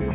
[0.00, 0.14] Buenas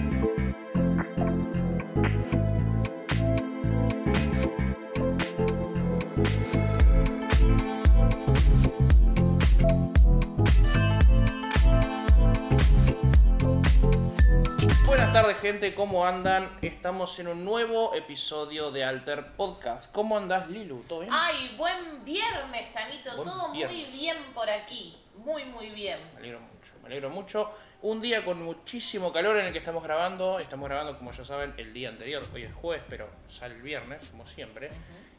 [15.13, 16.49] tardes gente, ¿cómo andan?
[16.63, 19.91] Estamos en un nuevo episodio de Alter Podcast.
[19.91, 20.83] ¿Cómo andas Lilu?
[20.87, 21.13] ¿Todo bien?
[21.13, 23.15] Ay, buen viernes, Tanito.
[23.17, 23.77] Buen Todo viernes.
[23.77, 24.97] muy bien por aquí.
[25.17, 25.99] Muy, muy bien.
[26.13, 27.51] Me alegro mucho, me alegro mucho.
[27.81, 30.39] Un día con muchísimo calor en el que estamos grabando.
[30.39, 32.25] Estamos grabando, como ya saben, el día anterior.
[32.33, 34.71] Hoy es jueves, pero sale el viernes, como siempre.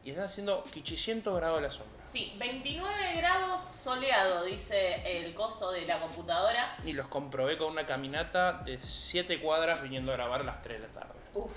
[0.02, 2.04] Y están haciendo 500 grados a la sombra.
[2.04, 6.76] Sí, 29 grados soleado, dice el coso de la computadora.
[6.84, 10.80] Y los comprobé con una caminata de 7 cuadras viniendo a grabar a las 3
[10.80, 11.14] de la tarde.
[11.34, 11.56] Uf,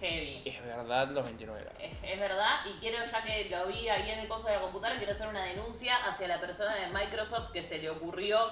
[0.00, 0.42] heavy.
[0.44, 1.80] Es verdad los 29 grados.
[1.82, 4.60] Es, es verdad, y quiero, ya que lo vi ahí en el coso de la
[4.60, 8.50] computadora, quiero hacer una denuncia hacia la persona de Microsoft que se le ocurrió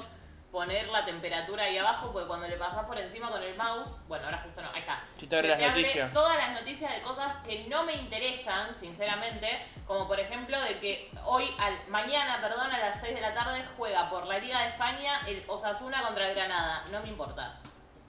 [0.50, 4.24] poner la temperatura ahí abajo, porque cuando le pasás por encima con el mouse, bueno,
[4.24, 5.04] ahora justo no, ahí está.
[5.16, 6.12] Sí te las noticias.
[6.12, 9.47] Todas las noticias de cosas que no me interesan, sinceramente,
[9.86, 13.62] como por ejemplo de que hoy, al, mañana, perdón, a las 6 de la tarde
[13.77, 16.84] juega por la Liga de España el Osasuna contra el Granada.
[16.91, 17.60] No me importa.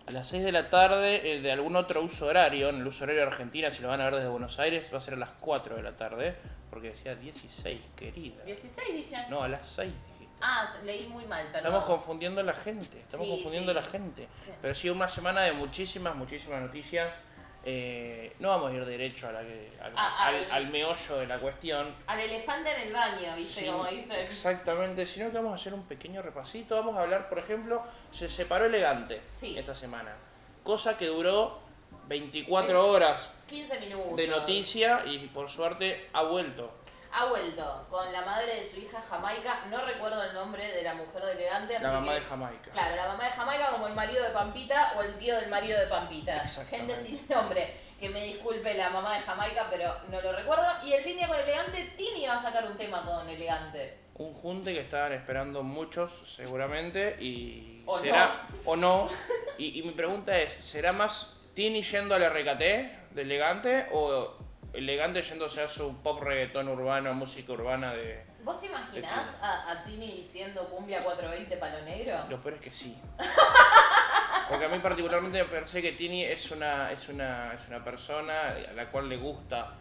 [0.08, 3.04] A las 6 de la tarde, eh, de algún otro uso horario, en el uso
[3.04, 5.18] horario de Argentina, si lo van a ver desde Buenos Aires, va a ser a
[5.18, 6.36] las 4 de la tarde,
[6.72, 8.44] porque decía 16, querida.
[8.44, 9.16] 16 dije.
[9.30, 10.11] No, a las 6 dijiste.
[10.42, 11.68] Ah, leí muy mal, perdón.
[11.68, 13.78] Estamos confundiendo a la gente, estamos Sí, confundiendo sí.
[13.78, 14.28] a la gente.
[14.44, 14.52] Sí.
[14.62, 17.14] Pero sí, una semana de muchísimas, muchísimas noticias.
[17.64, 21.18] Eh, no vamos a ir derecho a la que- al, A- al- al- al meollo
[21.18, 21.94] de la cuestión.
[22.08, 23.68] Al elefante en el baño, ¿viste?
[23.68, 24.14] Como dicen.
[24.14, 26.76] Exactamente, sino que vamos a hacer un pequeño repasito.
[26.76, 30.16] Vamos a hablar, por ejemplo, se separó elegante esta semana.
[30.64, 31.60] Cosa que duró
[32.08, 34.16] 24 horas 15 minutos.
[34.18, 36.74] de noticia y por suerte ha vuelto.
[37.14, 39.60] Ha vuelto con la madre de su hija Jamaica.
[39.70, 41.74] No recuerdo el nombre de la mujer de elegante.
[41.80, 42.72] La así mamá que- de Jamaica.
[42.72, 45.80] Claro, la mamá de Jamaica como el marido de Pampita o el tío del marido
[45.80, 46.48] de Pampita.
[46.70, 47.76] Gente sin nombre.
[48.00, 50.66] Que me disculpe la mamá de Jamaica, pero no lo recuerdo.
[50.84, 54.00] Y en línea con Elegante, Tini va a sacar un tema con Elegante.
[54.16, 59.10] Un junte que estaban esperando muchos seguramente y O será o no.
[59.58, 62.60] Y, y mi pregunta es, ¿será más Tini yendo al RKT
[63.12, 64.36] de elegante o
[64.74, 68.24] elegante yéndose a su pop reggaetón urbano, música urbana de...
[68.44, 72.18] ¿Vos te imaginás a, a Tini diciendo cumbia 420 palo negro?
[72.30, 72.98] Lo peor es que sí.
[74.50, 78.50] Porque a mí particularmente me parece que Tini es una, es una, es una persona
[78.70, 79.76] a la cual le gusta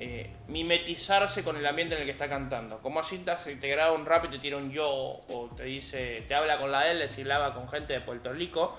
[0.00, 2.78] eh, mimetizarse con el ambiente en el que está cantando.
[2.80, 6.24] Como así te, te graba un rap y te tira un yo o te dice,
[6.26, 8.78] te habla con la L, si lava con gente de Puerto Rico.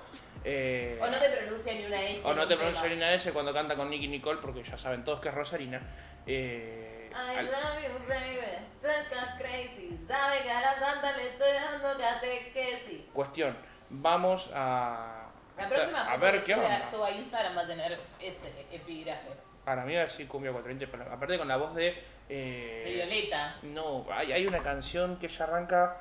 [0.49, 2.21] Eh, O no te pronuncia ni una S.
[2.25, 2.95] o no te un pronuncia tema.
[2.95, 5.81] ni una S cuando canta con Nicky Nicole porque ya saben todos que es Rosarina.
[6.25, 8.39] Eh, I al- love you, baby.
[8.81, 9.97] Tú estás crazy.
[10.07, 13.01] Sabe que a la santa le estoy dando catequesis.
[13.13, 13.57] cuestión,
[13.89, 15.25] vamos a...
[15.57, 16.85] La próxima a foto ver qué onda.
[16.89, 19.29] suba a Instagram va a tener ese epígrafe.
[19.65, 22.01] Para mí va a decir cumbia 420, pero aparte con la voz de...
[22.29, 23.57] eh, De Violeta.
[23.63, 25.97] No, hay, hay una canción que ya arranca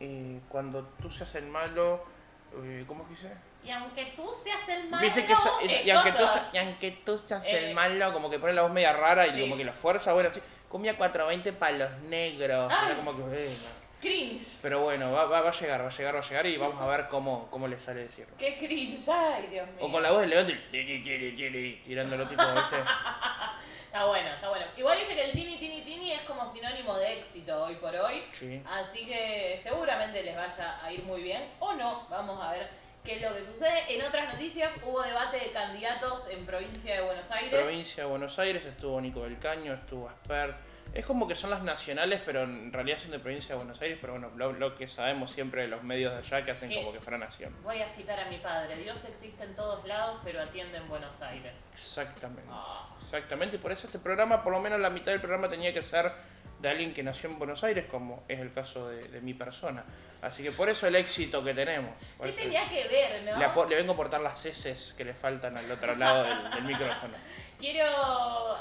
[0.00, 2.02] eh, cuando tú seas el malo.
[2.64, 3.30] Eh, ¿Cómo que dice?
[3.64, 5.02] Y aunque tú seas el malo.
[5.04, 8.30] Viste que esa- es- y, aunque tú, y aunque tú seas Eh, el malo, como
[8.30, 9.40] que pone la voz media rara y sí.
[9.40, 10.40] como que la fuerza, bueno, así.
[10.68, 12.72] Cumbia 420 para los negros.
[12.72, 12.94] Ay.
[12.96, 13.36] como que, bueno.
[14.00, 14.58] Cringe.
[14.62, 16.80] Pero bueno, va, va- va a llegar, va a llegar, va a llegar y vamos
[16.80, 18.34] a ver cómo, cómo le sale decirlo.
[18.38, 19.06] Qué cringe.
[19.10, 19.76] Ay, Dios mío.
[19.80, 20.46] O con la voz de León
[21.84, 22.76] tirándolo tipo, ¿viste?
[23.90, 24.66] Está bueno, está bueno.
[24.76, 28.22] Igual viste que el tini, tini, tini es como sinónimo de éxito hoy por hoy.
[28.30, 28.62] Sí.
[28.64, 31.42] Así que seguramente les vaya a ir muy bien.
[31.58, 32.68] O no, vamos a ver
[33.02, 33.82] qué es lo que sucede.
[33.88, 37.50] En otras noticias hubo debate de candidatos en provincia de Buenos Aires.
[37.50, 40.56] Provincia de Buenos Aires, estuvo Nico del Caño, estuvo Aspert.
[40.92, 43.98] Es como que son las nacionales, pero en realidad son de provincia de Buenos Aires,
[44.00, 46.76] pero bueno, lo, lo que sabemos siempre de los medios de allá que hacen ¿Qué?
[46.76, 47.54] como que fuera nación.
[47.62, 48.76] Voy a citar a mi padre.
[48.76, 51.68] Dios existe en todos lados, pero atiende en Buenos Aires.
[51.72, 52.50] Exactamente.
[52.50, 52.88] Ah.
[53.00, 55.82] Exactamente, y por eso este programa, por lo menos la mitad del programa tenía que
[55.82, 56.12] ser
[56.60, 59.84] de alguien que nació en Buenos Aires, como es el caso de, de mi persona.
[60.20, 61.92] Así que por eso el éxito que tenemos.
[62.22, 63.66] ¿Qué tenía que ver, no?
[63.66, 67.14] le, vengo a aportar las heces que le faltan al otro lado del, del micrófono.
[67.60, 67.84] Quiero,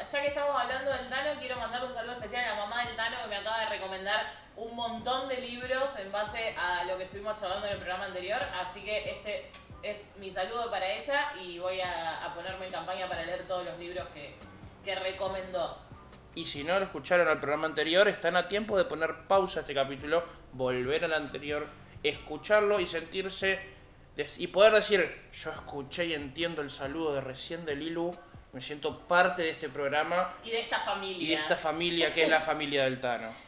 [0.04, 2.98] ya que estamos hablando del Tano, quiero mandarle un saludo especial a la mamá del
[2.98, 7.06] Tano que me acaba de recomendar un montón de libros en base a lo que
[7.06, 8.42] estuvimos charlando en el programa anterior.
[8.60, 9.51] Así que este
[9.84, 13.80] es mi saludo para ella y voy a, ponerme en campaña para leer todos los
[13.80, 14.36] libros que,
[14.84, 15.78] que recomendó.
[16.36, 19.62] Y si no lo escucharon al programa anterior, están a tiempo de poner pausa a
[19.62, 21.68] este capítulo, volver al anterior,
[22.04, 23.80] escucharlo y sentirse
[24.38, 28.13] y poder decir, yo escuché y entiendo el saludo de recién de Lilu,
[28.51, 31.24] me siento parte de este programa Y de esta familia.
[31.24, 33.31] y de esta familia que es la familia del Tano.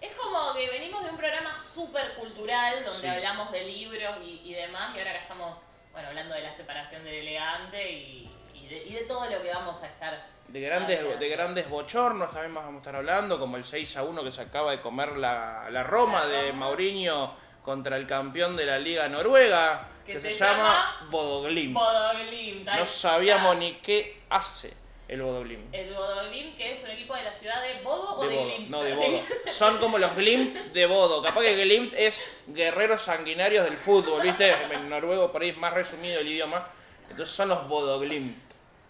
[0.00, 3.06] Es como que venimos de un programa súper cultural donde Sí.
[3.06, 5.62] hablamos de libros y, y demás, y ahora que estamos
[5.92, 9.48] bueno, hablando de la separación del elegante y, y de, y de todo lo que
[9.54, 13.64] vamos a estar De grandes, de grandes bochornos también vamos a estar hablando, como el
[13.64, 16.52] 6 a 1 que se acaba de comer la, la Roma de.
[16.52, 21.72] Mourinho contra el campeón de la Liga Noruega, Que que, se se, llama Bodoglim.
[21.72, 22.68] Bodoglimt.
[22.68, 24.74] ahí No sabíamos ni qué hace
[25.08, 25.60] el Bodoglim.
[25.72, 28.70] El Bodoglimt, que es un equipo de la ciudad de Bodo o De de Glimt.
[28.70, 29.20] no de Bodo.
[29.52, 31.22] Son como los Glimt de Bodo.
[31.22, 34.52] Capaz que Glimt es guerreros sanguinarios del fútbol, ¿viste?
[34.70, 36.68] En noruego por ahí es más resumido el idioma.
[37.10, 38.43] Entonces son los Bodo Glimt.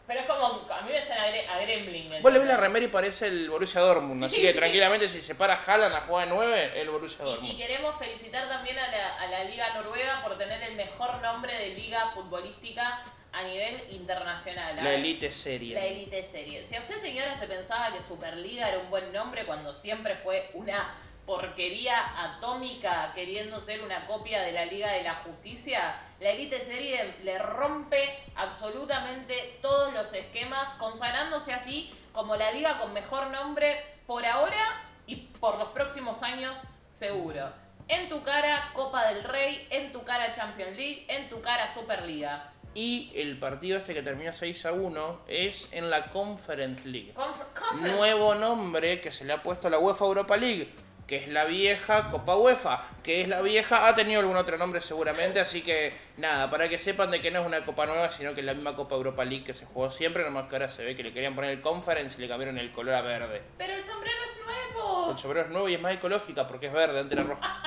[0.07, 2.07] Pero es como, a mí me suena a, Gre- a Gremlin.
[2.11, 4.59] ¿me Vos le ves la remera y parece el Borussia Dortmund, así Sí, que sí.
[4.59, 7.59] tranquilamente si se para Haaland a jugar de 9, el Borussia Y, y Dortmund.
[7.59, 11.69] queremos felicitar también a la, a la Liga Noruega por tener el mejor nombre de
[11.71, 13.03] liga futbolística
[13.33, 14.77] a nivel internacional.
[14.77, 14.97] La ¿eh?
[14.97, 15.75] elite serie.
[15.75, 16.65] La Elite Serie.
[16.65, 20.51] Si a usted, señora, se pensaba que Superliga era un buen nombre cuando siempre fue
[20.55, 20.95] una
[21.27, 27.15] porquería atómica queriendo ser una copia de la Liga de la Justicia, la Elite Serie
[27.23, 27.99] le rompe
[28.37, 35.17] absolutamente todos los esquemas, consagrándose así como la liga con mejor nombre por ahora y
[35.17, 37.53] por los próximos años seguro.
[37.89, 42.51] En tu cara Copa del Rey, en tu cara Champions League, en tu cara Superliga.
[42.75, 47.13] Y el partido este que termina 6 a 1 es en la Conference League.
[47.15, 47.97] Confer- Conference.
[47.97, 50.75] Nuevo nombre que se le ha puesto a la UEFA Europa League,
[51.07, 54.81] que es la vieja Copa UEFA, que es la vieja, ha tenido algún otro nombre
[54.81, 58.33] seguramente, así que nada, para que sepan de que no es una Copa nueva, sino
[58.35, 60.85] que es la misma Copa Europa League que se jugó siempre, nomás que ahora se
[60.85, 63.43] ve que le querían poner el Conference y le cambiaron el color a verde.
[63.59, 65.11] Pero el sombrero es nuevo.
[65.13, 67.61] El sombrero es nuevo y es más ecológica porque es verde, antes era roja.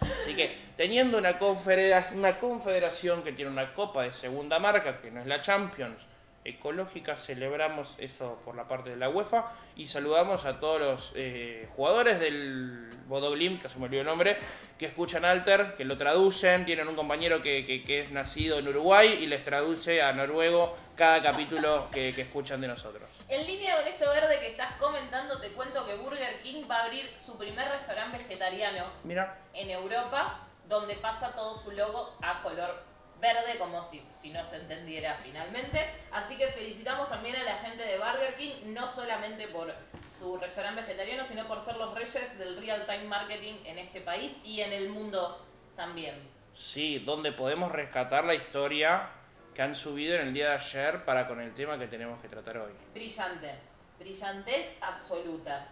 [0.18, 5.10] Así que teniendo una, confedera- una confederación que tiene una copa de segunda marca, que
[5.10, 6.02] no es la Champions,
[6.44, 11.68] ecológica, celebramos eso por la parte de la UEFA y saludamos a todos los eh,
[11.76, 14.38] jugadores del Bodoglim, que se me olvidó el nombre,
[14.78, 18.68] que escuchan Alter, que lo traducen, tienen un compañero que, que- que es nacido en
[18.68, 23.08] Uruguay y les traduce a noruego cada capítulo que, que escuchan de nosotros.
[23.28, 26.84] En línea con esto verde que estás comentando, te cuento que Burger King va a
[26.84, 32.82] abrir su primer restaurante vegetariano Mira, en Europa, donde pasa todo su logo a color
[33.22, 35.88] verde, como si, si no se entendiera finalmente.
[36.10, 39.72] Así que felicitamos también a la gente de Burger King, no solamente por
[40.18, 44.40] su restaurante vegetariano, sino por ser los reyes del real time marketing en este país
[44.44, 45.40] y en el mundo
[45.76, 46.28] también.
[46.54, 49.08] Sí, donde podemos rescatar la historia
[49.54, 52.28] que han subido en el día de ayer para con el tema que tenemos que
[52.28, 52.72] tratar hoy.
[52.92, 53.54] Brillante,
[53.98, 55.68] brillantez absoluta,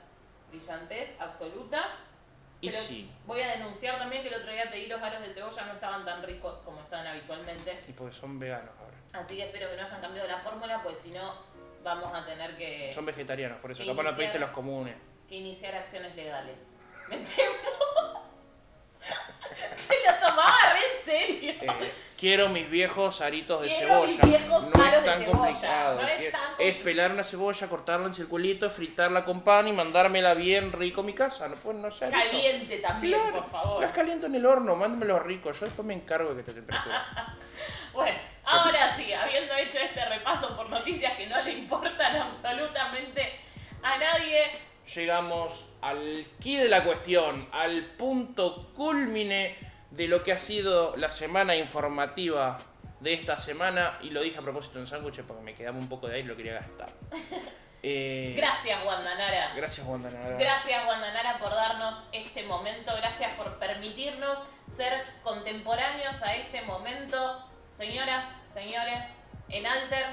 [0.51, 1.97] brillantez absoluta.
[2.61, 5.31] Y Pero sí, Voy a denunciar también que el otro día pedí los aros de
[5.31, 7.81] cebolla, no estaban tan ricos como estaban habitualmente.
[7.89, 8.97] y porque son veganos ahora.
[9.13, 11.35] Así que espero que no hayan cambiado la fórmula, pues si no,
[11.83, 13.85] vamos a tener que, Son vegetarianos, por eso.
[13.85, 14.95] Capaz no pediste los comunes.
[15.29, 16.67] que iniciar acciones legales.
[17.09, 18.30] ¿Me temo?
[19.73, 21.53] Se lo tomaba re en serio.
[21.61, 24.39] Eh, quiero mis viejos aritos de Quiero mis cebolla.
[24.39, 26.01] viejos no aros es de tan cebolla, complicado.
[26.03, 30.35] no es tan es pelar una cebolla, cortarla en circulito, fritarla con pan y mandármela
[30.35, 31.49] bien rico a mi casa.
[31.49, 32.09] No, pues, no eso.
[32.11, 33.81] Caliente también, Claro, por favor.
[33.83, 35.51] Las caliento en el horno, mándamelo rico.
[35.53, 37.37] Yo después me encargo de que te temperatura.
[37.93, 43.41] Bueno, ahora sí, habiendo hecho este repaso por noticias que no le importan absolutamente
[43.83, 44.43] a nadie,
[44.95, 49.57] llegamos al quid de la cuestión, al punto culmine
[49.91, 52.61] de lo que ha sido la semana informativa
[53.01, 53.99] de esta semana.
[54.03, 56.25] Y lo dije a propósito en sándwich porque me quedaba un poco de ahí y
[56.25, 56.93] lo quería gastar.
[57.83, 59.55] Eh, gracias Guandanara.
[59.55, 60.37] gracias, Wanda Nara.
[60.37, 67.43] Gracias Guandanara por darnos este momento, gracias por permitirnos ser contemporáneos a este momento.
[67.71, 69.07] Señoras, señores,
[69.49, 70.05] en Alter,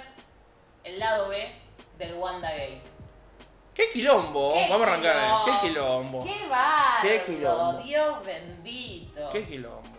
[0.86, 1.52] el lado B
[1.98, 2.82] del Wanda Gay.
[3.78, 4.54] ¡Qué quilombo!
[4.56, 5.14] ¡Qué Vamos a arrancar.
[5.14, 5.46] quilombo!
[5.46, 6.24] ¡Qué quilombo!
[6.26, 7.00] ¡Qué bárbaro!
[7.04, 7.82] Qué quilombo.
[7.84, 9.30] Dios bendito.
[9.30, 9.98] ¡Qué quilombo!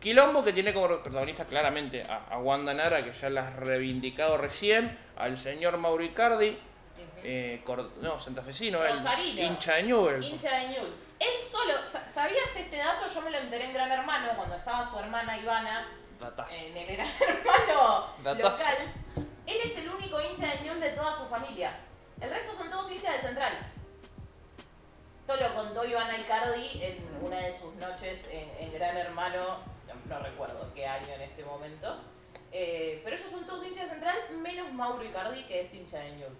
[0.00, 4.36] Quilombo que tiene como protagonista claramente a, a Wanda Nara, que ya la has reivindicado
[4.36, 7.20] recién, al señor Mauricardi, Ujú.
[7.22, 9.40] eh, cor- no, santafesino, Rosarino.
[9.42, 10.22] hincha de Newell.
[10.22, 10.94] Hincha de Ñul.
[11.20, 13.06] Él solo, sa- ¿sabías este dato?
[13.06, 15.86] Yo me lo enteré en Gran Hermano cuando estaba su hermana Ivana
[16.18, 16.66] Datazo.
[16.66, 18.48] en el Gran Hermano Datazo.
[18.58, 18.76] local.
[19.46, 21.72] Él es el único hincha de Ñul de toda su familia.
[22.20, 23.52] El resto son todos hinchas de Central.
[25.20, 29.94] Esto lo contó Ivana Icardi en una de sus noches en, en Gran Hermano, no,
[30.16, 32.00] no recuerdo qué año en este momento.
[32.52, 36.10] Eh, pero ellos son todos hinchas de Central, menos Mauro Icardi, que es hincha de
[36.12, 36.36] Ñul.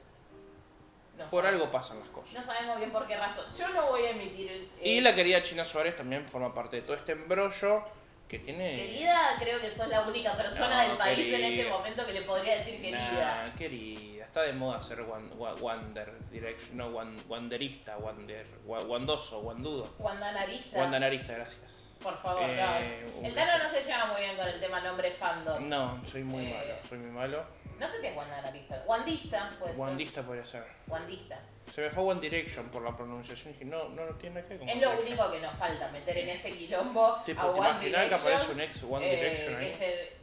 [1.16, 2.32] No Por sabe- algo pasan las cosas.
[2.34, 3.44] No sabemos bien por qué razón.
[3.58, 4.70] Yo no voy a emitir el.
[4.82, 7.84] Y la querida China Suárez también forma parte de todo este embrollo
[8.28, 8.76] que tiene.
[8.76, 11.48] Querida, creo que sos la única persona No, del país en querida.
[11.48, 13.46] este momento que le podría decir querida.
[13.48, 14.13] Nah, querida.
[14.34, 19.94] Está de moda ser wan- wa- wander, direction, no, wan- wanderista, wander, wa- wandoso, wandudo.
[19.96, 20.76] Guandanarista.
[20.76, 21.62] Wandanarista, gracias.
[22.02, 25.68] Por favor, Eh, El Tano no se lleva muy bien con el tema nombre fandom.
[25.68, 26.52] No, soy muy Eh.
[26.52, 27.44] malo, soy muy malo.
[27.78, 28.82] No sé si es wandanarista.
[28.88, 30.64] Wandista, puede Wandista podría ser.
[30.64, 30.72] ser.
[30.88, 31.38] Wandista.
[31.72, 34.48] Se me fue One Direction por la pronunciación y dije, no, no, no tiene nada
[34.48, 35.12] que ver con Es lo Direction.
[35.12, 38.20] único que nos falta, meter en este quilombo Tipo, a ¿te One imaginas que Direction.
[38.32, 39.66] aparece un ex One eh, Direction ahí?
[39.68, 39.76] que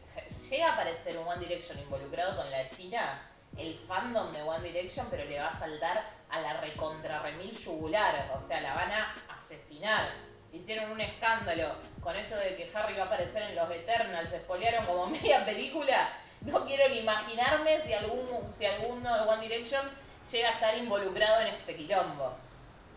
[0.03, 4.41] se- se- llega a aparecer un One Direction involucrado con la China, el fandom de
[4.41, 8.31] One Direction, pero le va a saltar a la recontra remil yugular.
[8.35, 10.09] O sea, la van a asesinar.
[10.51, 14.39] Hicieron un escándalo con esto de que Harry va a aparecer en los Eternals, se
[14.39, 16.13] spoilearon como media película.
[16.41, 19.87] No quiero ni imaginarme si algún si alguno de One Direction
[20.31, 22.35] llega a estar involucrado en este quilombo.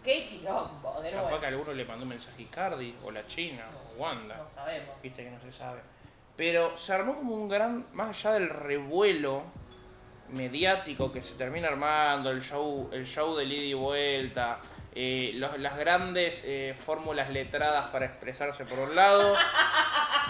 [0.02, 1.00] ¿Qué quilombo?
[1.00, 1.26] De nuevo.
[1.26, 4.37] Capaz que alguno le mandó un mensaje a Icardi, o la China, o Wanda.
[4.37, 5.00] No sabemos.
[5.02, 5.80] Viste que no se sabe.
[6.37, 9.44] Pero se armó como un gran, más allá del revuelo
[10.35, 14.61] mediático que se termina armando, el show, el show de ida y vuelta,
[14.95, 19.37] eh, los- las grandes eh, fórmulas letradas para expresarse por un lado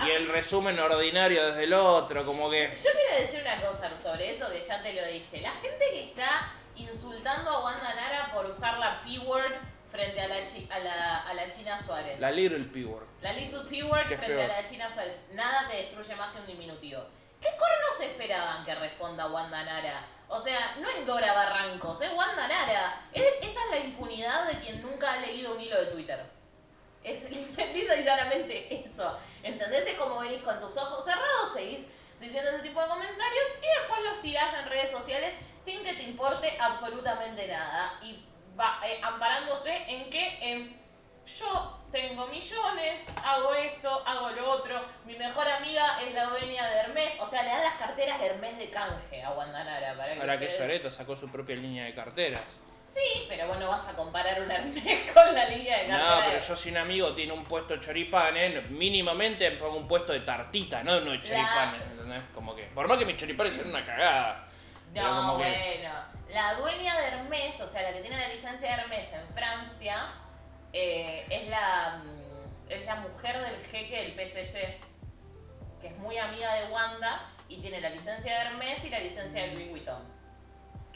[0.07, 2.69] y el resumen ordinario desde el otro, como que...
[2.75, 5.41] Yo quiero decir una cosa sobre eso que ya te lo dije.
[5.41, 9.53] La gente que está insultando a Wanda Nara por usar la P-word
[9.91, 12.19] frente a la, chi- a la, a la China Suárez.
[12.19, 13.07] La Little P-word.
[13.23, 15.17] La Little P-word frente a la China Suárez.
[15.33, 17.07] Nada te destruye más que un diminutivo.
[17.45, 20.07] ¿Qué cornos esperaban que responda Wanda Nara?
[20.29, 23.03] O sea, no es Dora Barrancos, es Wanda Nara.
[23.13, 26.25] Es- esa es la impunidad de quien nunca ha leído un hilo de Twitter.
[27.03, 27.29] Es
[27.75, 29.15] lisa llanamente eso.
[29.43, 29.87] ¿Entendés?
[29.87, 31.87] Es como venís con tus ojos cerrados, seguís
[32.19, 36.03] diciendo ese tipo de comentarios y después los tirás en redes sociales sin que te
[36.05, 37.99] importe absolutamente nada.
[38.03, 38.25] Y
[38.59, 40.81] va eh, amparándose en que em,
[41.27, 46.83] yo tengo millones, hago esto, hago lo otro, mi mejor amiga es la dueña de
[47.35, 50.91] sea, le dan las carteras Hermes de canje a Guandanara para que Ahora que Soreta
[50.91, 52.41] sacó su propia línea de carteras.
[52.87, 56.17] Sí, pero bueno, vas a comparar un Hermes con la línea de cartera.
[56.17, 60.12] No, pero yo si un amigo tiene un puesto de choripanes, mínimamente pongo un puesto
[60.12, 62.23] de tartita, no uno de choripanes, ¿entendés?
[62.35, 64.45] Como que, por más que mis choripanes sean una cagada.
[64.93, 66.14] No, que- bueno.
[66.31, 70.07] La dueña de Hermes, o sea, la que tiene la licencia de Hermes en Francia,
[70.73, 74.59] eh, es, la, mm, es la mujer del jeque del PSG,
[75.85, 79.43] que es muy amiga de Wanda y tiene la licencia de Hermes y la licencia
[79.43, 80.03] de Louis Vuitton.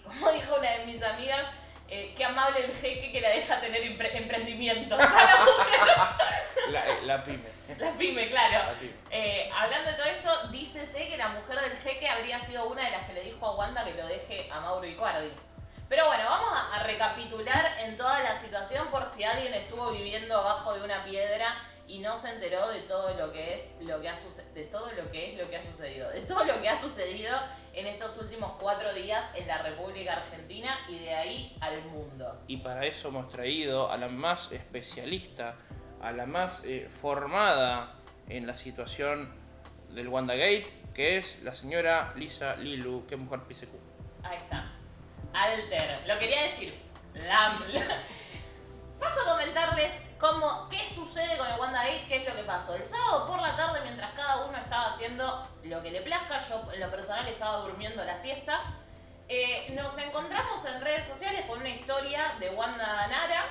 [0.03, 1.47] Como dijo una de mis amigas,
[1.91, 4.99] eh, qué amable el jeque que la deja tener empre- emprendimientos.
[5.05, 7.49] O sea, la mujer, La, eh, la pyme.
[7.77, 8.73] la pyme, claro.
[8.73, 8.95] La pyme.
[9.11, 12.91] Eh, hablando de todo esto, dícese que la mujer del jeque habría sido una de
[12.91, 15.31] las que le dijo a Wanda que lo deje a Mauro Icardi.
[15.91, 20.35] Pero bueno, vamos a, a recapitular en toda la situación por si alguien estuvo viviendo
[20.39, 21.55] abajo de una piedra
[21.89, 24.15] y no se enteró de todo lo que es lo que ha
[24.55, 27.35] de todo lo que es lo que ha sucedido, de todo lo que ha sucedido
[27.73, 32.43] en estos últimos cuatro días en la República Argentina y de ahí al mundo.
[32.47, 35.57] Y para eso hemos traído a la más especialista,
[36.03, 37.95] a la más eh, formada
[38.29, 39.33] en la situación
[39.89, 43.69] del WandaGate, que es la señora Lisa Lilu, que es mujer PSQ.
[44.23, 44.73] Ahí está.
[45.33, 46.01] Alter.
[46.07, 46.75] Lo quería decir.
[47.15, 47.63] Lam.
[48.99, 52.75] Paso a comentarles cómo, qué sucede con el WandaGate, qué es lo que pasó.
[52.75, 56.73] El sábado por la tarde, mientras cada uno estaba haciendo lo que le plazca, yo
[56.73, 58.61] en lo personal estaba durmiendo la siesta,
[59.29, 63.45] eh, nos encontramos en redes sociales con una historia de Wanda Nara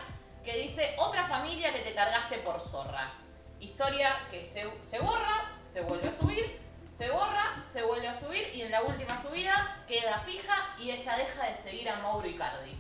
[0.44, 3.13] que dice otra familia que te cargaste por zorra.
[3.60, 4.66] Historia que se,
[5.00, 9.22] borra, se vuelve a subir, se borra, se vuelve a subir y en la última
[9.22, 12.75] subida queda fija y ella deja de seguir a Mauro Icardi.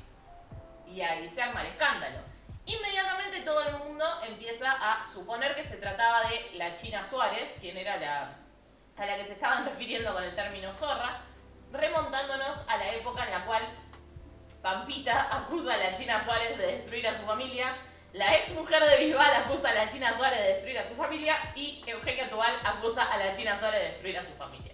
[0.87, 2.19] Y ahí se arma el escándalo.
[2.67, 7.77] Inmediatamente todo el mundo empieza a suponer que se trataba de la China Suárez, quien
[7.77, 8.35] era la,
[8.97, 11.21] a la que se estaban refiriendo con el término zorra,
[11.71, 13.63] remontándonos a la época en la cual
[14.61, 17.73] Pampita acusa a la China Suárez de destruir a su familia,
[18.11, 21.37] la ex mujer de Bisbal acusa a la China Suárez de destruir a su familia
[21.55, 24.73] y Eugenia Tubal acusa a la China Suárez de destruir a su familia.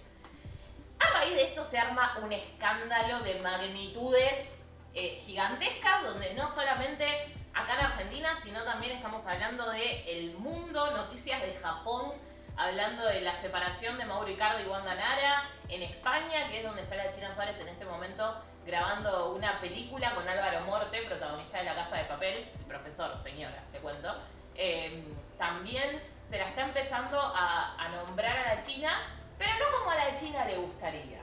[0.99, 4.63] A raíz de esto se arma un escándalo de magnitudes
[4.95, 7.05] eh, gigantescas, donde no solamente
[7.53, 12.13] acá en Argentina, sino también estamos hablando de el mundo, noticias de Japón,
[12.57, 16.81] hablando de la separación de Mauro Icardi y Wanda Nara, en España, que es donde
[16.81, 21.63] está la China Suárez en este momento grabando una película con Álvaro Morte, protagonista de
[21.65, 24.15] La Casa de Papel, el profesor, señora, te cuento.
[24.55, 25.03] Eh,
[25.37, 28.89] también se la está empezando a nombrar a la China,
[29.37, 31.19] pero no como a la China le gustaría.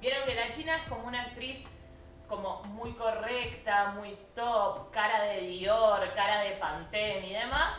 [0.00, 1.64] Vieron que la China es como una actriz
[2.28, 7.74] como muy correcta, muy top, cara de Dior, cara de Pantene y demás.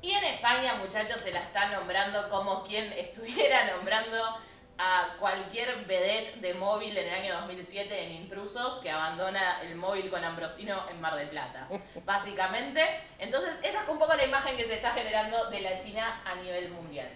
[0.00, 4.38] Y en España, muchachos, se la está nombrando como quien estuviera nombrando
[4.80, 10.08] a cualquier vedette de móvil en el año 2007 en Intrusos que abandona el móvil
[10.08, 11.68] con Ambrosino en Mar del Plata,
[12.04, 12.82] básicamente.
[13.18, 16.36] Entonces, esa es un poco la imagen que se está generando de la China a
[16.36, 17.08] nivel mundial.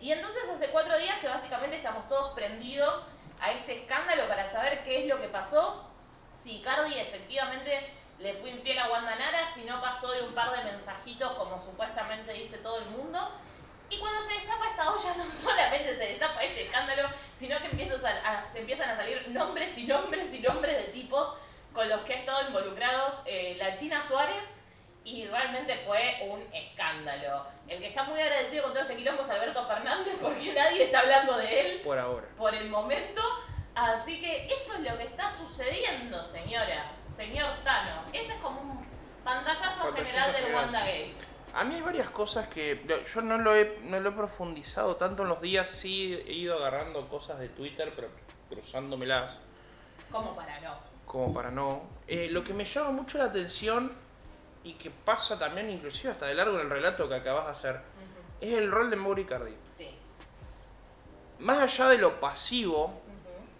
[0.00, 3.02] Y entonces hace cuatro días que básicamente estamos todos prendidos
[3.40, 5.87] a este escándalo para saber qué es lo que pasó.
[6.40, 7.90] Si Cardi efectivamente
[8.20, 11.58] le fue infiel a Wanda Nara, si no pasó de un par de mensajitos como
[11.58, 13.28] supuestamente dice todo el mundo.
[13.90, 18.16] Y cuando se destapa esta olla, no solamente se destapa este escándalo, sino que empiezan
[18.24, 21.32] a, se empiezan a salir nombres y nombres y nombres de tipos
[21.72, 24.50] con los que ha estado involucrados eh, la China Suárez
[25.04, 27.46] y realmente fue un escándalo.
[27.66, 31.00] El que está muy agradecido con todo este quilombo es Alberto Fernández porque nadie está
[31.00, 31.80] hablando de él.
[31.80, 32.26] Por ahora.
[32.36, 33.22] Por el momento.
[33.78, 38.02] Así que eso es lo que está sucediendo, señora, señor Tano.
[38.12, 38.84] Ese es como un
[39.22, 41.14] pantallazo, general del WandaGate.
[41.54, 45.22] A mí hay varias cosas que yo no lo, he, no lo he profundizado tanto
[45.22, 48.08] en los días, sí he ido agarrando cosas de Twitter, pero
[48.48, 49.38] cruzándomelas.
[50.10, 50.74] Como para no.
[51.06, 51.82] Como para no.
[52.08, 53.92] Eh, lo que me llama mucho la atención
[54.64, 57.80] y que pasa también inclusive hasta de largo en el relato que acabas de hacer,
[58.40, 59.54] es el rol de Mauri Cardi.
[59.76, 59.96] Sí.
[61.38, 63.02] Más allá de lo pasivo,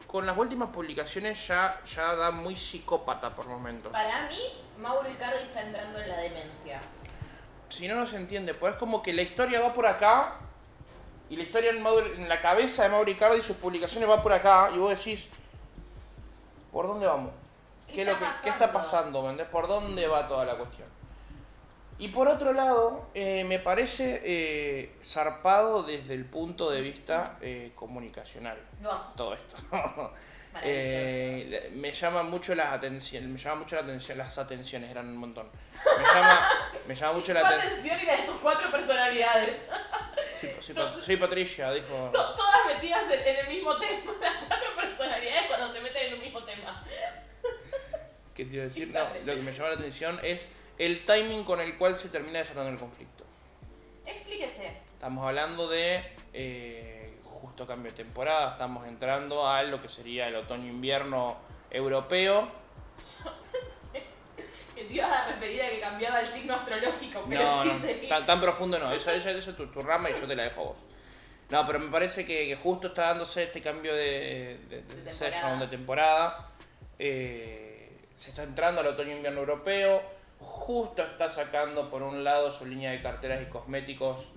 [0.09, 3.93] con las últimas publicaciones ya, ya da muy psicópata por momentos.
[3.93, 4.41] Para mí,
[4.79, 6.81] Mauro Icardi está entrando en la demencia.
[7.69, 8.55] Si no, no se entiende.
[8.55, 10.37] Pues es como que la historia va por acá
[11.29, 14.33] y la historia en, en la cabeza de Mauro Icardi y sus publicaciones va por
[14.33, 15.29] acá y vos decís,
[16.73, 17.33] ¿por dónde vamos?
[17.93, 19.23] ¿Qué, lo que, ¿qué está pasando?
[19.51, 20.89] ¿Por dónde va toda la cuestión?
[22.01, 27.73] Y por otro lado, eh, me parece eh, zarpado desde el punto de vista eh,
[27.75, 28.57] comunicacional.
[28.81, 29.13] No.
[29.17, 29.57] Todo esto.
[31.75, 35.49] me llama mucho la atención, me llama mucho la atención, las atenciones eran un montón.
[35.99, 36.49] Me llama,
[36.87, 39.65] me llama mucho la atención y la de tus cuatro personalidades.
[40.41, 40.67] Sí, pues,
[41.05, 42.11] soy, Patricia, dijo.
[42.13, 46.45] Todas metidas en, el mismo tema, las cuatro personalidades cuando se meten en un mismo
[46.45, 46.85] tema.
[48.37, 48.89] ¿Qué te iba a decir?
[48.89, 52.39] No, lo que me llama la atención es el timing con el cual se termina
[52.39, 53.25] desatando el conflicto.
[54.07, 54.73] Explíquese.
[54.95, 60.37] Estamos hablando de eh, justo cambio de temporada, estamos entrando a lo que sería el
[60.37, 61.37] otoño-invierno
[61.71, 62.49] europeo.
[63.25, 64.07] Yo pensé
[64.75, 68.25] que te ibas a referir a que cambiaba el signo astrológico, pero no, sí no,
[68.25, 70.77] tan, profundo no, eso, eso, es tu, rama y yo te la dejo a vos.
[71.51, 75.57] No, pero me parece que, justo está dándose este cambio de, de, de, de temporada.
[75.59, 76.51] De temporada.
[76.99, 82.91] Eh, se está entrando al otoño-invierno europeo justo está sacando por un lado su línea
[82.91, 84.29] de carteras y cosméticos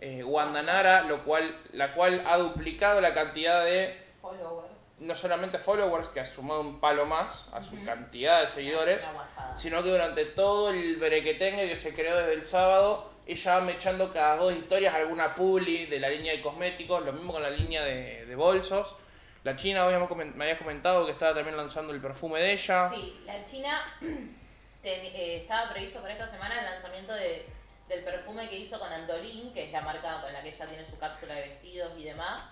[0.00, 0.24] eh,
[0.64, 4.70] Nara, lo cual, la cual ha duplicado la cantidad de followers.
[4.98, 9.08] No solamente followers, que ha sumado un palo más a su cantidad de seguidores,
[9.54, 14.12] sino que durante todo el brequetengue que se creó desde el sábado, ella va echando
[14.12, 17.82] cada dos historias alguna publi de la línea de cosméticos, lo mismo con la línea
[17.84, 18.94] de, de bolsos.
[19.42, 22.90] La China, me habías comentado que estaba también lanzando el perfume de ella.
[22.90, 23.80] Sí, la China
[24.82, 27.46] Eh, estaba previsto para esta semana el lanzamiento de,
[27.88, 30.84] del perfume que hizo con Andolin, que es la marca con la que ella tiene
[30.84, 32.42] su cápsula de vestidos y demás.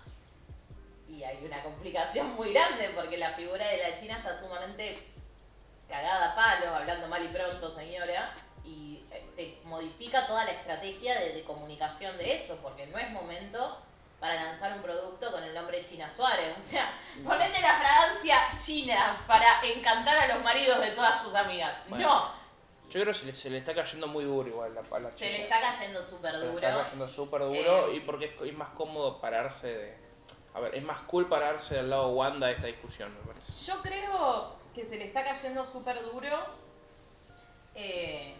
[1.08, 4.98] Y hay una complicación muy grande porque la figura de la China está sumamente
[5.88, 11.18] cagada a palos, hablando mal y pronto, señora, y eh, te modifica toda la estrategia
[11.18, 13.82] de comunicación de eso, porque no es momento
[14.20, 16.56] para lanzar un producto con el nombre China Suárez.
[16.58, 16.92] O sea,
[17.24, 21.72] ponete la fragancia china para encantar a los maridos de todas tus amigas.
[21.88, 22.38] no.
[22.90, 25.60] Yo creo que se le, está cayendo muy duro igual la, la Se le está
[25.60, 26.54] cayendo súper duro.
[26.54, 29.98] Se le está cayendo súper duro eh, y porque es, más cómodo pararse de...
[30.54, 33.52] A ver, es más cool pararse del lado Wanda de esta discusión, me parece.
[33.66, 36.38] Yo creo que se le está cayendo súper duro
[37.74, 38.34] eh,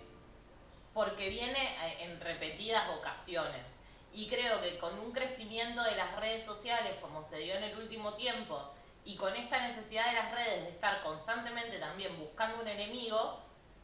[0.95, 1.59] porque viene
[2.03, 3.78] en repetidas ocasiones.
[4.19, 7.79] Y creo que con un crecimiento de las redes sociales como se dio en el
[7.79, 8.61] último tiempo
[9.05, 13.39] y con esta necesidad de las redes de estar constantemente también buscando un enemigo,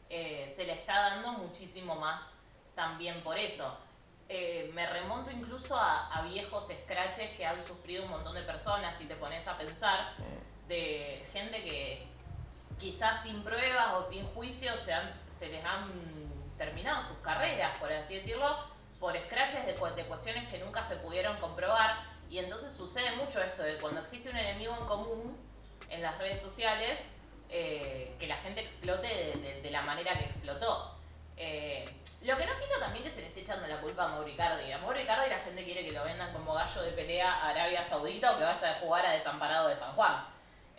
[0.09, 2.29] eh, se le está dando muchísimo más
[2.75, 3.77] también por eso.
[4.27, 9.05] Eh, me remonto incluso a, viejos scratches que han sufrido un montón de personas, si
[9.05, 10.15] te pones a pensar,
[10.67, 12.07] de gente que
[12.77, 14.91] quizás sin pruebas o sin juicio se,
[15.29, 15.93] se les han
[16.57, 18.74] terminado sus carreras, por así decirlo,
[19.05, 21.95] por scratches de, de cuestiones que nunca se pudieron comprobar.
[22.27, 25.37] Y entonces sucede mucho esto de cuando existe un enemigo en común
[25.91, 26.97] en las redes sociales,
[27.51, 29.07] eh, que la gente explote
[29.61, 30.97] de, la manera que explotó.
[31.37, 31.85] Eh,
[32.23, 34.71] lo que no quita también que se le esté echando la culpa a Mauricardi.
[34.71, 38.33] A Mauricardi la gente quiere que lo vendan como gallo de pelea a Arabia Saudita
[38.33, 40.25] o que vaya a jugar a Desamparado de San Juan.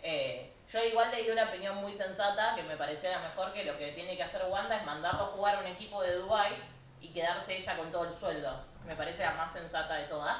[0.03, 3.63] Eh, yo igual le di una opinión muy sensata que me pareció la mejor que
[3.63, 6.76] lo que tiene que hacer Wanda es mandarlo a jugar a un equipo de Dubai
[7.01, 8.63] y quedarse ella con todo el sueldo.
[8.85, 10.39] Me parece la más sensata de todas.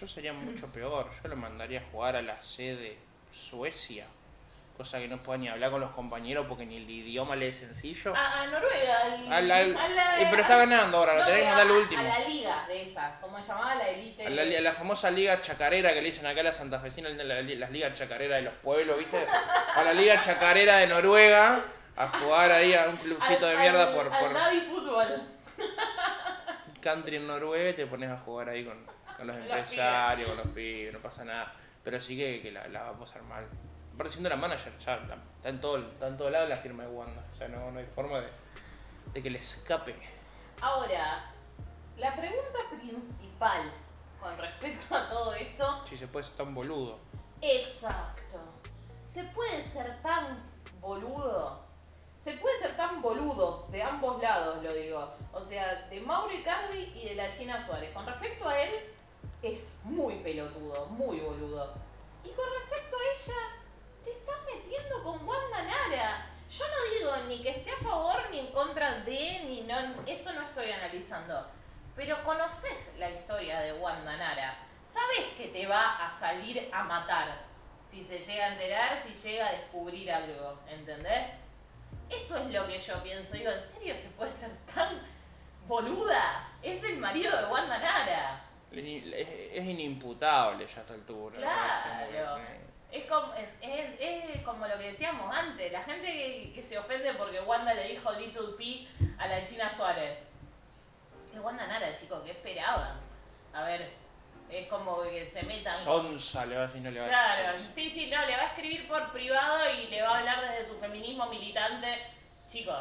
[0.00, 2.98] Yo sería mucho peor, yo lo mandaría a jugar a la sede
[3.32, 4.06] Suecia.
[4.76, 7.56] cosa que no pueda ni hablar con los compañeros porque ni el idioma le es
[7.56, 8.14] sencillo.
[8.14, 9.04] A, a Noruega.
[9.04, 12.00] Al- a la- eh, pero está ganando ahora, lo tenés que mandar al a- último.
[12.00, 14.26] A la liga de esa, como se llamaba la elite.
[14.26, 17.24] A la, a la famosa liga chacarera que le dicen acá a la santafesina, la-
[17.24, 19.26] la- las ligas chacareras de los pueblos, ¿viste?
[19.76, 21.64] A la liga chacarera de Noruega
[21.96, 25.22] a jugar ahí a un clubcito de mierda al- por, al por Nadi Fútbol.
[26.82, 28.84] country en Noruega y te pones a jugar ahí con,
[29.16, 31.52] con los empresarios, con los pibes, no pasa nada.
[31.82, 33.46] Pero sí que, que la, la va a pasar mal.
[33.94, 36.82] Aparte siendo la manager, ya la- está en todo, está en todo lado la firma
[36.84, 37.24] de Wanda.
[37.32, 38.28] O sea, no, no hay forma de,
[39.12, 39.96] de que le escape.
[40.60, 41.30] Ahora,
[41.96, 43.72] la pregunta principal
[44.20, 45.82] con respecto a todo esto.
[45.86, 46.98] Si se puede ser tan boludo.
[47.40, 48.38] Exacto.
[49.04, 50.42] ¿Se puede ser tan
[50.80, 51.65] boludo?
[52.26, 55.14] Se puede ser tan boludos de ambos lados, lo digo.
[55.32, 57.92] O sea, de Mauro Icardi y de la China Suárez.
[57.94, 58.80] Con respecto a él,
[59.42, 61.72] es muy pelotudo, muy boludo.
[62.24, 63.40] Y con respecto a ella,
[64.02, 66.26] te estás metiendo con Wanda Nara.
[66.50, 70.32] Yo no digo ni que esté a favor ni en contra de, ni no, eso
[70.32, 71.46] no estoy analizando.
[71.94, 74.58] Pero conoces la historia de Wanda Nara.
[74.82, 77.38] Sabes que te va a salir a matar
[77.80, 81.45] si se llega a enterar, si llega a descubrir algo, ¿entendés?
[82.08, 83.34] Eso es lo que yo pienso.
[83.34, 85.00] Digo, ¿en serio se puede ser tan
[85.66, 86.48] boluda?
[86.62, 88.44] Es el marido de Wanda Nara.
[88.70, 91.36] Es, es inimputable ya a esta altura.
[91.36, 92.40] Claro.
[92.92, 97.12] Es como, es, es como lo que decíamos antes, la gente que, que se ofende
[97.14, 98.86] porque Wanda le dijo Little P
[99.18, 100.18] a la China Suárez.
[101.34, 103.00] Es Wanda Nara, chicos, ¿qué esperaban?
[103.52, 103.90] A ver,
[104.50, 105.74] es como que se metan...
[105.74, 107.58] Sonsa le va a decir, no le va a Claro, decir.
[107.66, 107.74] sonsa.
[107.74, 110.64] sí, sí, no, le va a escribir por privado y le va a hablar desde
[110.72, 111.98] su feminismo militante.
[112.46, 112.78] Chicos,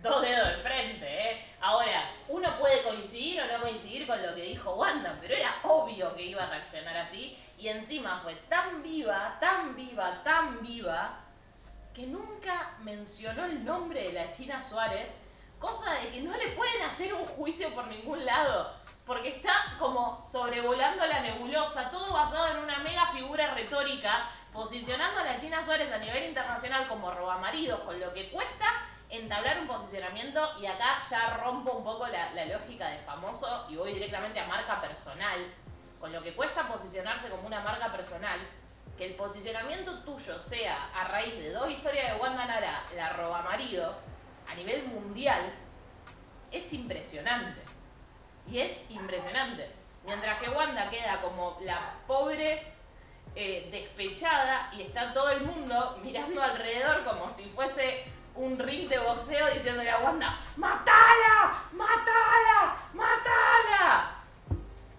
[0.00, 1.44] dos dedos de frente, ¿eh?
[1.60, 6.14] Ahora, uno puede coincidir o no coincidir con lo que dijo Wanda, pero era obvio
[6.14, 7.36] que iba a reaccionar así.
[7.58, 11.18] Y encima fue tan viva, tan viva, tan viva,
[11.94, 15.10] que nunca mencionó el nombre de la China Suárez,
[15.58, 18.74] cosa de que no le pueden hacer un juicio por ningún lado,
[19.06, 25.24] porque está como sobrevolando la nebulosa, todo basado en una mega figura retórica, posicionando a
[25.24, 28.66] la China Suárez a nivel internacional como robamaridos, con lo que cuesta
[29.08, 33.76] entablar un posicionamiento, y acá ya rompo un poco la, la lógica de famoso y
[33.76, 35.52] voy directamente a marca personal,
[36.00, 38.40] con lo que cuesta posicionarse como una marca personal,
[38.96, 43.42] que el posicionamiento tuyo sea a raíz de dos historias de Wanda Nara, la roba
[43.42, 43.96] maridos,
[44.48, 45.52] a nivel mundial,
[46.50, 47.61] es impresionante.
[48.50, 49.70] Y es impresionante.
[50.04, 52.62] Mientras que Wanda queda como la pobre
[53.34, 58.98] eh, despechada y está todo el mundo mirando alrededor como si fuese un ring de
[58.98, 61.64] boxeo diciéndole a Wanda, ¡Matala!
[61.72, 62.76] ¡Matala!
[62.92, 64.22] ¡Matala!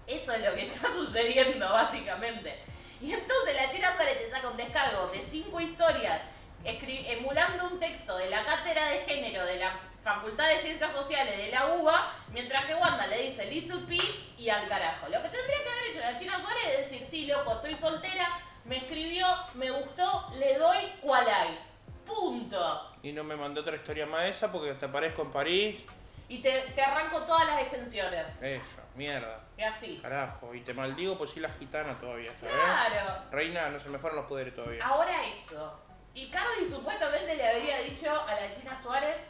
[0.07, 2.59] Eso es lo que está sucediendo, básicamente.
[3.01, 6.21] Y entonces la China Suárez te saca un descargo de cinco historias,
[6.63, 11.47] emulando un texto de la cátedra de género de la Facultad de Ciencias Sociales de
[11.47, 13.97] la UBA, mientras que Wanda le dice Little P
[14.37, 15.07] y al carajo.
[15.07, 18.27] Lo que tendría que haber hecho la China Suárez es decir, sí, loco, estoy soltera,
[18.65, 21.57] me escribió, me gustó, le doy cual hay.
[22.05, 22.91] Punto.
[23.01, 25.81] Y no me mandó otra historia más esa porque te aparezco en París.
[26.27, 28.25] Y te, te arranco todas las extensiones.
[28.41, 29.39] Eso, mierda.
[29.57, 29.99] Y así.
[30.01, 30.53] Carajo.
[30.53, 32.53] Y te maldigo pues soy la gitana todavía, ¿sabes?
[32.53, 33.21] Claro.
[33.31, 34.85] Reina, no se me fueron los poderes todavía.
[34.85, 35.79] Ahora eso.
[36.13, 39.29] Icardi supuestamente le habría dicho a la China Suárez,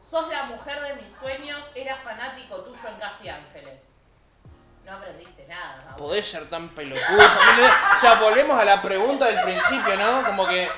[0.00, 3.80] sos la mujer de mis sueños, era fanático tuyo en Casi Ángeles.
[4.84, 5.76] No aprendiste nada.
[5.84, 5.96] Mauro.
[5.98, 7.04] Podés ser tan pelotudo.
[7.96, 10.24] o sea, volvemos a la pregunta del principio, ¿no?
[10.24, 10.68] Como que.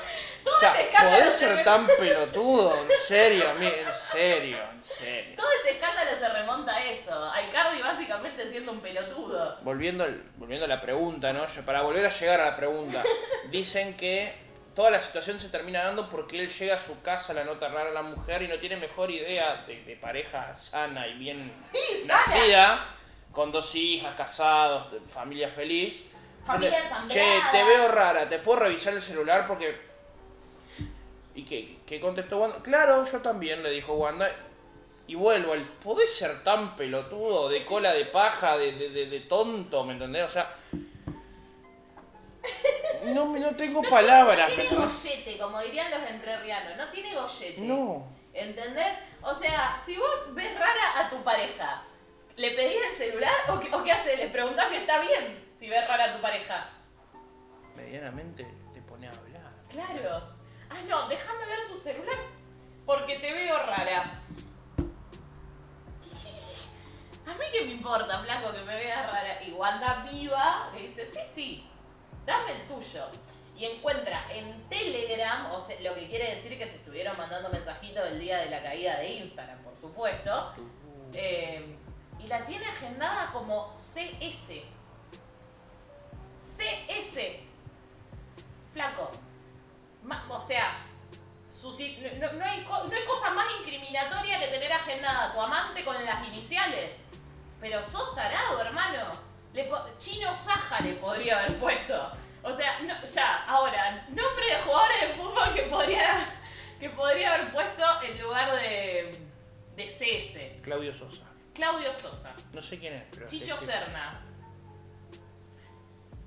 [0.45, 5.37] O sea, este podés se ser me- tan pelotudo, en serio, en serio, en serio.
[5.37, 7.31] Todo este escándalo se remonta a eso.
[7.33, 9.59] A Icardi básicamente siendo un pelotudo.
[9.63, 10.05] Volviendo,
[10.37, 11.47] volviendo a la pregunta, ¿no?
[11.65, 13.05] Para volver a llegar a la pregunta,
[13.51, 14.35] dicen que
[14.75, 17.91] toda la situación se termina dando porque él llega a su casa, la nota rara
[17.91, 22.07] a la mujer y no tiene mejor idea de, de pareja sana y bien Sí,
[22.07, 22.79] nacida,
[23.33, 26.03] con dos hijas, casados, familia feliz.
[26.45, 26.71] Familia
[27.09, 27.51] Che, ensamblada.
[27.53, 29.47] te veo rara, ¿te puedo revisar el celular?
[29.47, 29.93] Porque...
[31.35, 32.59] ¿Y qué, qué contestó Wanda?
[32.63, 34.31] Claro, yo también, le dijo Wanda.
[35.07, 39.21] Y vuelvo al, ¿podés ser tan pelotudo, de cola de paja, de, de, de- de
[39.21, 40.25] tonto, ¿me entendés?
[40.25, 40.55] O sea...
[43.05, 46.76] No, me- no tengo palabras, No ¿me tiene gollete, como dirían los entrerrianos.
[46.76, 47.61] No tiene gollete.
[47.61, 48.07] No.
[48.33, 48.92] ¿Entendés?
[49.22, 51.83] O sea, si vos ves rara a tu pareja,
[52.37, 54.18] ¿le pedís el celular o qué, o qué haces?
[54.18, 56.70] ¿Le preguntás si está bien si ves rara a tu pareja?
[57.76, 59.52] Medianamente te pone a hablar.
[59.70, 60.28] Claro.
[60.70, 62.16] Ah, no, déjame ver tu celular
[62.87, 64.20] porque te veo rara.
[67.26, 69.42] A mí qué me importa, flaco, que me veas rara.
[69.42, 71.68] Y Wanda viva le dice, sí, sí,
[72.27, 73.07] dame el tuyo.
[73.57, 78.19] Y encuentra en Telegram, o lo que quiere decir que se estuvieron mandando mensajitos el
[78.19, 80.55] día de la caída de Instagram, por supuesto,
[81.13, 81.77] eh,
[82.19, 84.63] y la tiene agendada como CS.
[86.41, 87.19] CS.
[88.73, 89.11] Flaco.
[90.29, 90.87] O sea,
[91.63, 96.27] no, hay, no hay cosa más incriminatoria que tener agendada a tu amante con las
[96.27, 96.93] iniciales.
[97.61, 99.32] Pero sos tarado, hermano.
[99.53, 102.11] Le Chino Saja le podría haber puesto.
[102.43, 106.27] O sea, no- ya, ahora, nombre de jugadores de fútbol que podría,
[106.81, 109.17] que podría haber puesto en lugar de,
[109.77, 110.61] de CS.
[110.62, 111.25] Claudio Sosa.
[111.55, 112.35] Claudio Sosa.
[112.53, 113.27] No sé quién es, pero.
[113.27, 113.57] Chicho.
[113.57, 114.21] Serna.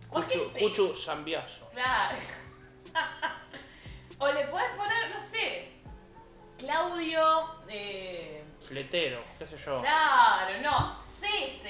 [0.10, 0.58] ¿Por qué CS?
[0.60, 1.68] Cuchu Zambiazo.
[1.72, 2.18] Claro.
[4.20, 5.72] o le puedes poner, no sé,
[6.58, 7.50] Claudio.
[7.68, 9.78] Eh, Fletero, qué sé yo.
[9.78, 11.68] claro, no, CS,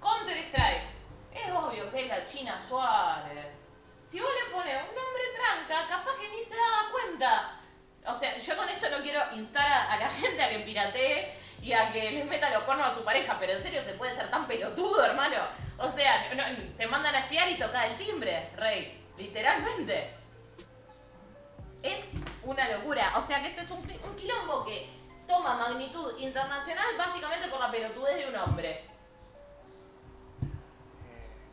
[0.00, 0.98] Counter Strike.
[1.32, 3.46] Es obvio que es la China Suárez.
[4.04, 7.60] Si vos le pones un nombre tranca, capaz que ni se daba cuenta.
[8.06, 11.72] O sea, yo con esto no quiero instar a, la gente a que piratee y
[11.72, 14.30] a que les meta los cuernos a su pareja, pero en serio se puede ser
[14.30, 15.36] tan pelotudo, hermano.
[15.76, 16.30] O sea,
[16.76, 19.06] te mandan a espiar y toca el timbre, rey.
[19.16, 20.14] Literalmente.
[21.82, 22.10] Es
[22.42, 23.12] una locura.
[23.16, 24.88] O sea que ese es un, un quilombo que
[25.26, 28.84] toma magnitud internacional básicamente por la pelotudez de un hombre.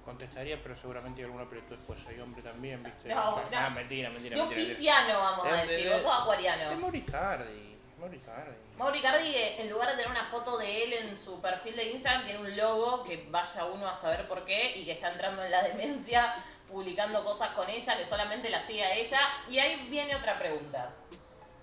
[0.05, 3.09] Contestaría, pero seguramente hay alguna pero después soy hombre también, ¿viste?
[3.09, 3.69] No, Ah, no.
[3.71, 4.35] mentira, mentira.
[4.35, 5.85] De un mentira, pisciano, vamos a De- de- decir.
[5.89, 6.75] de- Vos sos Es acuariano.
[6.79, 7.75] Mauricardi.
[7.99, 8.55] Mauricardi.
[8.77, 11.91] Mauri Cardi, eh, en lugar de tener una foto de él en su perfil de
[11.91, 15.43] Instagram, tiene un logo que vaya uno a saber por qué y que está entrando
[15.43, 16.33] en la demencia
[16.67, 19.19] publicando cosas con ella, que solamente la sigue a ella.
[19.49, 20.91] Y ahí viene otra pregunta.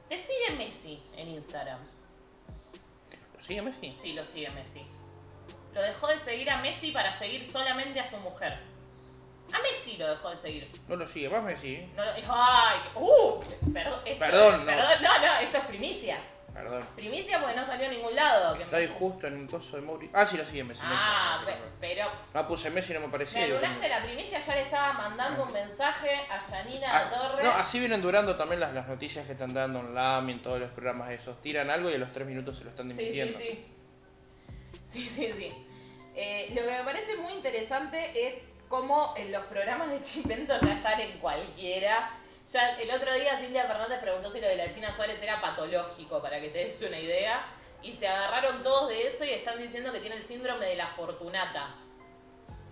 [0.08, 1.78] ¿Te sigue Messi en Instagram?
[3.36, 3.92] ¿Lo sigue Messi?
[3.92, 4.82] Sí, lo sigue Messi.
[5.74, 8.58] Lo dejó de seguir a Messi para seguir solamente a su mujer.
[9.52, 10.70] A Messi lo dejó de seguir.
[10.88, 11.86] No lo sigue, más Messi.
[11.96, 13.40] No lo, ay, uh,
[13.72, 14.66] perdón, esto- Perdón, no.
[14.66, 16.18] perdón, no, no, esto es primicia.
[16.54, 16.84] Perdón.
[16.94, 18.54] Primicia porque no salió a ningún lado.
[18.56, 20.10] que Está ahí Messi- justo en un coso de Mauri.
[20.12, 20.82] Ah, sí, lo sigue Messi.
[20.84, 23.46] Ah, no, pe- pero No puse Messi y no me parecía.
[23.46, 27.44] me como- la primicia, ya le estaba mandando un mensaje a Yanina Ah, Torres.
[27.44, 30.42] no, así vienen durando también las, las noticias que están dando en LAM y en
[30.42, 31.40] todos los programas esos.
[31.40, 33.38] Tiran algo y a los tres minutos se lo están Sí, sí, dimitiendo.
[33.38, 33.66] sí.
[34.92, 35.66] Sí, sí, sí.
[36.14, 38.36] Eh, lo que me parece muy interesante es
[38.68, 42.10] cómo en los programas de Chimento ya están en cualquiera.
[42.46, 46.20] Ya el otro día Cintia Fernández preguntó si lo de la China Suárez era patológico,
[46.20, 47.42] para que te des una idea.
[47.82, 50.88] Y se agarraron todos de eso y están diciendo que tiene el síndrome de la
[50.88, 51.74] fortunata.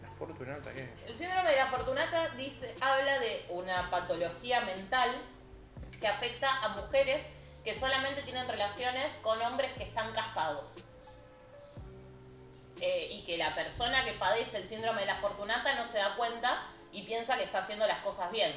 [0.03, 1.09] La Fortunata, ¿qué es?
[1.09, 5.11] El síndrome de la fortunata dice, habla de una patología mental
[5.99, 7.27] que afecta a mujeres
[7.65, 10.85] que solamente tienen relaciones con hombres que están casados.
[12.81, 16.15] Eh, y que la persona que padece el síndrome de la fortunata no se da
[16.17, 18.53] cuenta y piensa que está haciendo las cosas bien.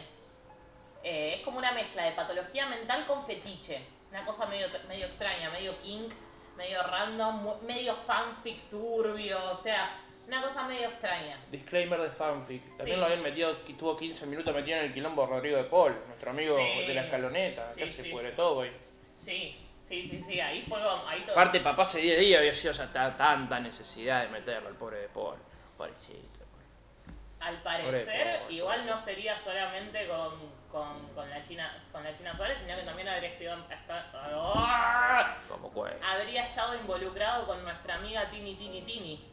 [1.04, 3.82] Eh, es como una mezcla de patología mental con fetiche.
[4.10, 6.14] Una cosa medio, medio extraña, medio kink,
[6.56, 11.38] medio random, medio fanfic turbio, o sea, una cosa medio extraña.
[11.52, 12.64] Disclaimer de fanfic.
[12.78, 13.00] También Sí.
[13.00, 16.56] lo habían metido, tuvo 15 minutos metido en el quilombo Rodrigo de Paul, nuestro amigo
[16.56, 16.86] Sí.
[16.88, 17.64] de la escaloneta.
[17.64, 18.36] Acá se sí, pudre sí.
[18.38, 18.72] todo, güey.
[19.16, 21.32] Sí, sí, sí, sí, ahí fue, ahí todo.
[21.34, 24.76] Aparte, papá ese día a día había sido o sea, tanta necesidad de meterlo al
[24.76, 25.36] pobre de Paul.
[25.78, 26.43] Pobrecito.
[27.39, 28.91] Al parecer, igual pobre.
[28.91, 30.32] no sería solamente con,
[30.72, 35.36] con, con la China con la China Suárez, sino que también habría estado, esta- ¡Ah!
[35.74, 35.93] Pues.
[36.02, 39.30] habría estado involucrado con nuestra amiga Tini Tini Tini.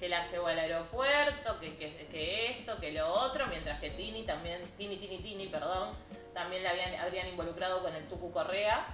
[0.00, 4.24] Que la llevó al aeropuerto, que, que, que esto, que lo otro, mientras que Tini
[4.24, 5.96] también, Tini Tini Tini, perdón,
[6.34, 8.84] también la habían, habrían involucrado con el Tucu Correa.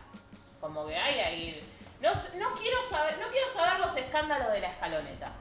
[0.60, 1.74] Como que hay ahí.
[2.00, 5.32] No, no quiero saber, no quiero saber los escándalos de la escaloneta.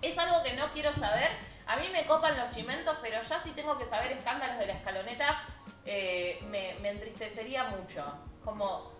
[0.00, 1.28] Es algo que no quiero saber.
[1.66, 4.72] A mí me copan los chimentos, pero ya si tengo que saber escándalos de la
[4.74, 5.42] escaloneta,
[5.84, 8.04] eh, me, me entristecería mucho.
[8.44, 8.92] Como,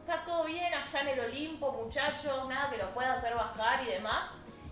[0.00, 3.86] está todo bien allá en el Olimpo, muchachos, nada que los pueda hacer bajar y
[3.86, 4.30] demás.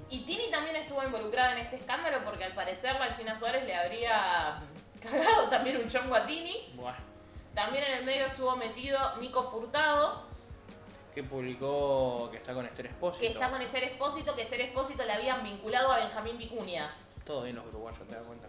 [0.09, 3.75] Y Tini también estuvo involucrada en este escándalo porque al parecer la China Suárez le
[3.75, 4.61] habría
[5.03, 6.73] cagado también un chongo a Tini.
[6.75, 6.95] Buah.
[7.55, 10.25] También en el medio estuvo metido Nico Furtado,
[11.15, 13.21] Que publicó que está con Esther Espósito.
[13.21, 16.93] que está con Esther Espósito, que Esther Espósito le habían vinculado a Benjamín Vicuña.
[17.25, 18.49] Todo bien los uruguayos, te das cuenta.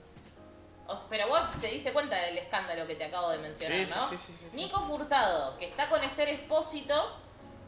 [0.88, 3.86] O sea, pero vos te diste cuenta del escándalo que te acabo de mencionar, Sí,
[3.96, 4.10] ¿no?
[4.10, 4.56] sí, sí, sí, sí.
[4.56, 7.18] Nico Furtado, que está con Esther Espósito,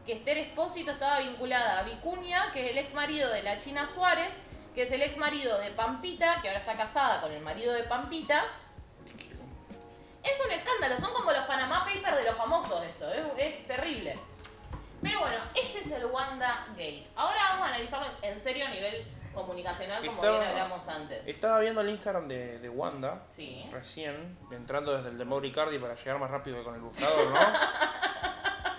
[0.05, 3.85] que Esther Espósito estaba vinculada a Vicuña, que es el ex marido de la China
[3.85, 4.39] Suárez,
[4.73, 7.83] que es el ex marido de Pampita, que ahora está casada con el marido de
[7.83, 8.43] Pampita.
[10.31, 14.17] Es un escándalo, son como los Panama Papers de los famosos esto, es, es terrible.
[15.01, 17.07] Pero bueno, ese es el Wanda Gate.
[17.15, 21.27] Ahora vamos a analizarlo en serio a nivel comunicacional como Estaba- bien hablamos antes.
[21.27, 23.63] Estaba viendo el Instagram de, de Wanda Sí.
[23.71, 27.27] recién, entrando desde el de Mauri Cardi para llegar más rápido que con el buscador,
[27.31, 27.39] ¿no?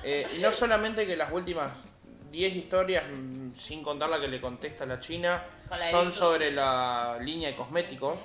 [0.05, 1.85] Eh, y no solamente que las últimas
[2.31, 7.19] 10 historias, mm, sin contar la que le contesta la China, la son sobre la
[7.21, 8.17] línea de cosméticos.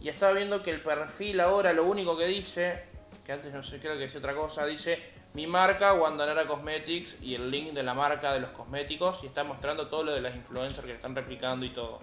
[0.00, 2.84] Y estaba viendo que el perfil ahora lo único que dice,
[3.24, 7.34] que antes no sé, creo que decía otra cosa, dice mi marca Wandanara Cosmetics y
[7.34, 10.34] el link de la marca de los cosméticos y está mostrando todo lo de las
[10.34, 12.00] influencers que están replicando y todo.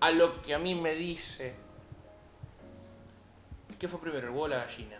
[0.00, 1.54] A lo que a mí me dice,
[3.78, 4.98] ¿qué fue primero, el huevo o la gallina?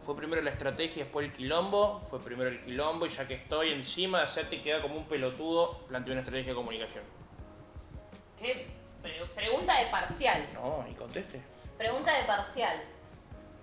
[0.00, 3.70] Fue primero la estrategia, después el quilombo, fue primero el quilombo y ya que estoy
[3.70, 7.04] encima de hacerte quedar como un pelotudo, planteé una estrategia de comunicación.
[8.38, 8.77] ¿Qué?
[9.02, 10.48] Pre- pregunta de parcial.
[10.54, 11.40] No, y conteste.
[11.76, 12.80] Pregunta de parcial.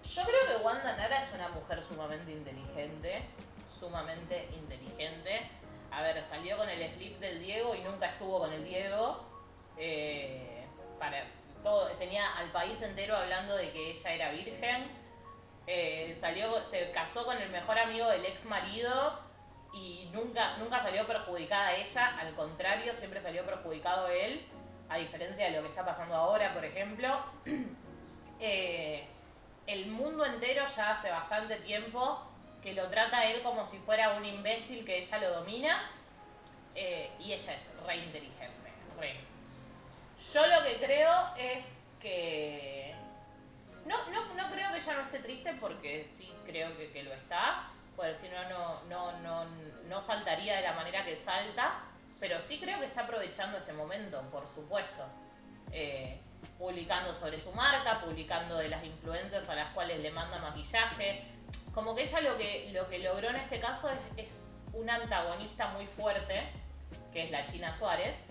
[0.04, 3.24] Yo creo que Wanda Nara es una mujer sumamente inteligente.
[3.68, 5.50] Sumamente inteligente.
[5.92, 9.24] A ver, salió con el slip del Diego y nunca estuvo con el Diego.
[9.78, 10.66] Eh,
[11.00, 11.26] para
[11.64, 14.88] todo, tenía al país entero hablando de que ella era virgen.
[15.68, 19.20] Eh, salió, se casó con el mejor amigo del ex marido
[19.74, 24.46] y nunca, nunca salió perjudicada ella, al contrario, siempre salió perjudicado él,
[24.90, 27.08] a diferencia de lo que está pasando ahora, por ejemplo.
[28.38, 29.08] Eh,
[29.66, 32.22] el mundo entero ya hace bastante tiempo
[32.62, 35.90] que lo trata él como si fuera un imbécil que ella lo domina
[36.76, 39.22] eh, y ella es re inteligente, re.
[40.34, 42.94] Yo lo que creo es que...
[43.86, 47.14] No, no, no creo que ella no esté triste porque sí creo que, que lo
[47.14, 51.84] está, porque si no, no, no, no, no saltaría de la manera que salta,
[52.20, 55.04] pero sí creo que está aprovechando este momento, por supuesto.
[55.72, 56.22] Eh,
[56.60, 61.24] publicando sobre su marca, publicando de las influencers a las cuales le manda maquillaje.
[61.74, 65.68] Como que ella lo que, lo que logró en este caso es, es un antagonista
[65.70, 66.48] muy fuerte,
[67.12, 68.22] que es la China Suárez,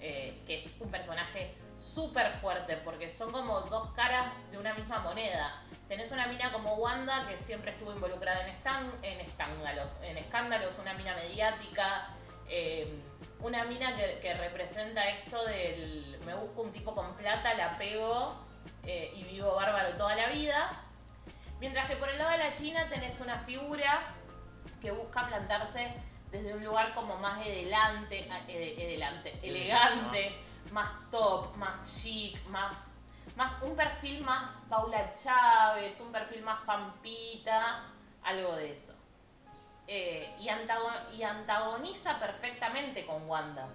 [0.00, 5.00] eh, que es un personaje súper fuerte, porque son como dos caras de una misma
[5.00, 5.60] moneda.
[5.88, 10.78] Tenés una mina como Wanda, que siempre estuvo involucrada en, estan- en escándalos, en escándalos,
[10.78, 12.08] una mina mediática,
[12.48, 13.00] eh,
[13.40, 18.34] una mina que, que representa esto del me busco un tipo con plata, la pego
[18.82, 20.70] eh, y vivo bárbaro toda la vida.
[21.60, 24.02] Mientras que por el lado de la China tenés una figura
[24.80, 25.92] que busca plantarse
[26.30, 30.36] desde un lugar como más edelante, ede- edelante, elegante,
[30.72, 32.98] más top, más chic, más,
[33.36, 37.84] más un perfil más Paula Chávez, un perfil más Pampita,
[38.24, 38.94] algo de eso.
[39.86, 43.68] Eh, y, antago- y antagoniza perfectamente con Wanda.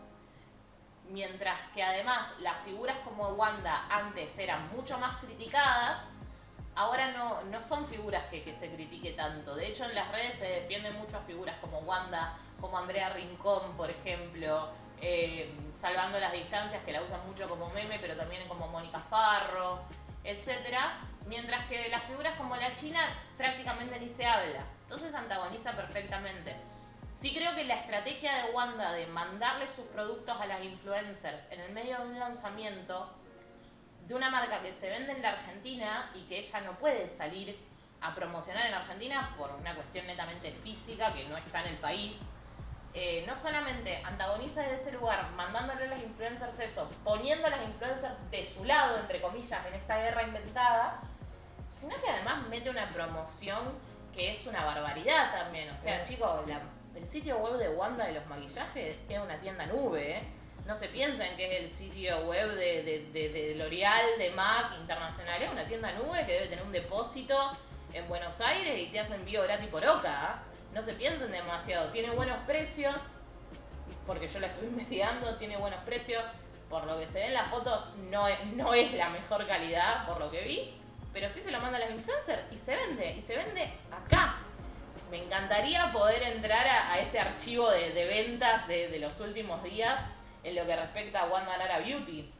[1.09, 5.99] Mientras que además las figuras como Wanda antes eran mucho más criticadas,
[6.75, 9.55] ahora no, no son figuras que, se critique tanto.
[9.55, 13.75] De hecho, en las redes se defienden mucho a figuras como Wanda, como Andrea Rincón,
[13.77, 14.69] por ejemplo,
[15.01, 19.81] eh, salvando las distancias, que la usan mucho como meme, pero también como Mónica Farro,
[20.23, 20.97] etcétera.
[21.27, 22.99] Mientras que las figuras como la China
[23.37, 24.63] prácticamente ni se habla.
[24.89, 26.55] Entonces antagoniza perfectamente.
[27.11, 31.59] Sí creo que la estrategia de Wanda de mandarle sus productos a las influencers en
[31.59, 33.07] el medio de un lanzamiento
[34.07, 37.55] de una marca que se vende en la Argentina y que ella no puede salir
[38.01, 42.25] a promocionar en Argentina por una cuestión netamente física que no está en el país.
[42.95, 47.61] eh, no solamente antagoniza desde ese lugar, mandándole a las influencers eso, poniendo a las
[47.61, 50.99] influencers de su lado, entre comillas, en esta guerra inventada,
[51.71, 53.77] sino que además mete una promoción
[54.13, 55.69] que es una barbaridad también.
[55.69, 56.61] O sea, chicos, la-
[56.95, 60.23] el sitio web de Wanda de los maquillajes es una tienda nube, ¿eh?
[60.65, 64.75] No se piensen que es el sitio web de, de, de- de L'Oreal, de MAC
[64.81, 65.41] Internacional.
[65.41, 67.35] Es una tienda nube que debe tener un depósito
[67.93, 70.11] en Buenos Aires y te hace envío gratis por OCA.
[70.33, 70.43] ¿ah?
[70.73, 71.89] No se piensen demasiado.
[71.91, 72.93] Tiene buenos precios,
[74.05, 76.23] porque yo la estuve investigando, tiene buenos precios.
[76.69, 80.05] Por lo que se ve en las fotos, no es, no es la mejor calidad,
[80.05, 80.78] por lo que vi.
[81.13, 83.15] Pero sí se lo manda a las influencers y se vende.
[83.17, 84.37] Y se vende acá.
[85.09, 89.63] Me encantaría poder entrar a, a ese archivo de, de ventas de, de los últimos
[89.63, 90.05] días
[90.43, 92.31] en lo que respecta a Wanda Nara Beauty.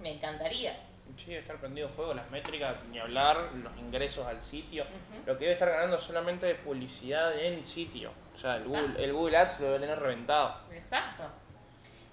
[0.00, 0.76] Me encantaría.
[1.16, 4.86] Sí, debe estar prendido fuego las métricas, ni hablar, los ingresos al sitio.
[5.26, 8.12] Lo que debe estar ganando solamente de publicidad en sitio.
[8.34, 8.64] O sea, el.
[8.64, 10.60] Google, el Google Ads lo debe tener reventado.
[10.72, 11.24] Exacto.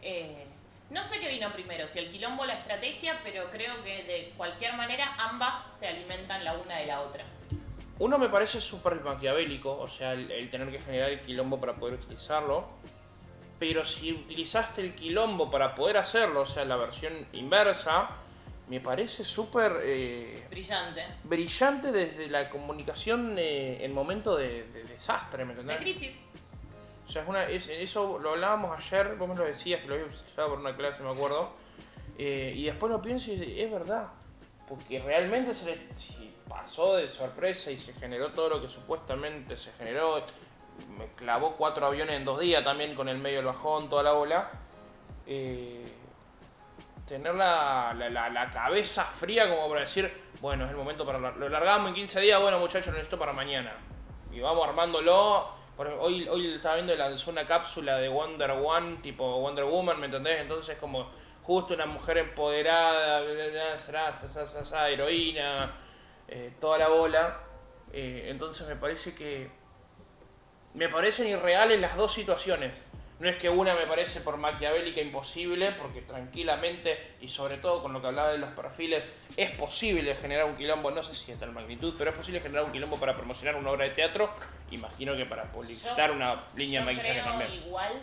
[0.02, 0.47] Eh,
[0.90, 4.34] no sé qué vino primero, si el quilombo o la estrategia, pero creo que de
[4.38, 7.26] cualquier manera ambas se alimentan la una de la otra.
[8.00, 11.76] Uno me parece súper maquiavélico, o sea, el, el tener que generar el quilombo para
[11.76, 12.68] poder utilizarlo.
[13.60, 18.08] Pero si utilizaste el quilombo para poder hacerlo, o sea, la versión inversa,
[18.68, 21.02] me parece súper eh, Brillante.
[21.24, 25.78] brillante desde la comunicación eh, en momento de, de desastre, ¿me entendés?
[25.78, 26.12] crisis.
[27.08, 29.96] O sea, es una, es- eso lo hablábamos ayer, vos me lo decías, que lo
[29.96, 31.52] habías utilizado por una clase, me acuerdo.
[32.18, 34.08] Eh, y después lo pienso y es verdad.
[34.68, 35.78] Porque realmente se le,
[36.48, 40.22] pasó de sorpresa y se generó todo lo que supuestamente se generó.
[40.98, 44.12] Me clavó cuatro aviones en dos días también con el medio del bajón, toda la
[44.14, 44.52] bola.
[45.26, 45.86] Eh,
[47.06, 51.20] tener la, la, la, cabeza fría como para decir, bueno, es el momento para...
[51.20, 53.74] Lo largamos en 15 días, bueno muchachos, necesito para mañana.
[54.32, 55.57] Y vamos armándolo.
[55.78, 60.42] Hoy, hoy estaba viendo lanzó una cápsula de Wonder One, tipo Wonder Woman, ¿me entendés?
[60.42, 61.12] Entonces como
[61.44, 63.22] justo una mujer empoderada,
[64.90, 65.78] heroína,
[66.28, 67.42] eh, toda la bola.
[67.94, 69.52] Eh, entonces me parece que...
[70.74, 72.72] Me parecen irreales las dos situaciones
[73.20, 77.92] no es que una me parece por maquiavélica imposible, porque tranquilamente, y sobre todo con
[77.92, 81.38] lo que hablaba de los perfiles, es posible generar un quilombo, no sé si de
[81.38, 84.30] tal magnitud, pero es posible generar un quilombo para promocionar una obra de teatro,
[84.70, 87.54] imagino que para publicitar una línea creo también.
[87.54, 87.94] igual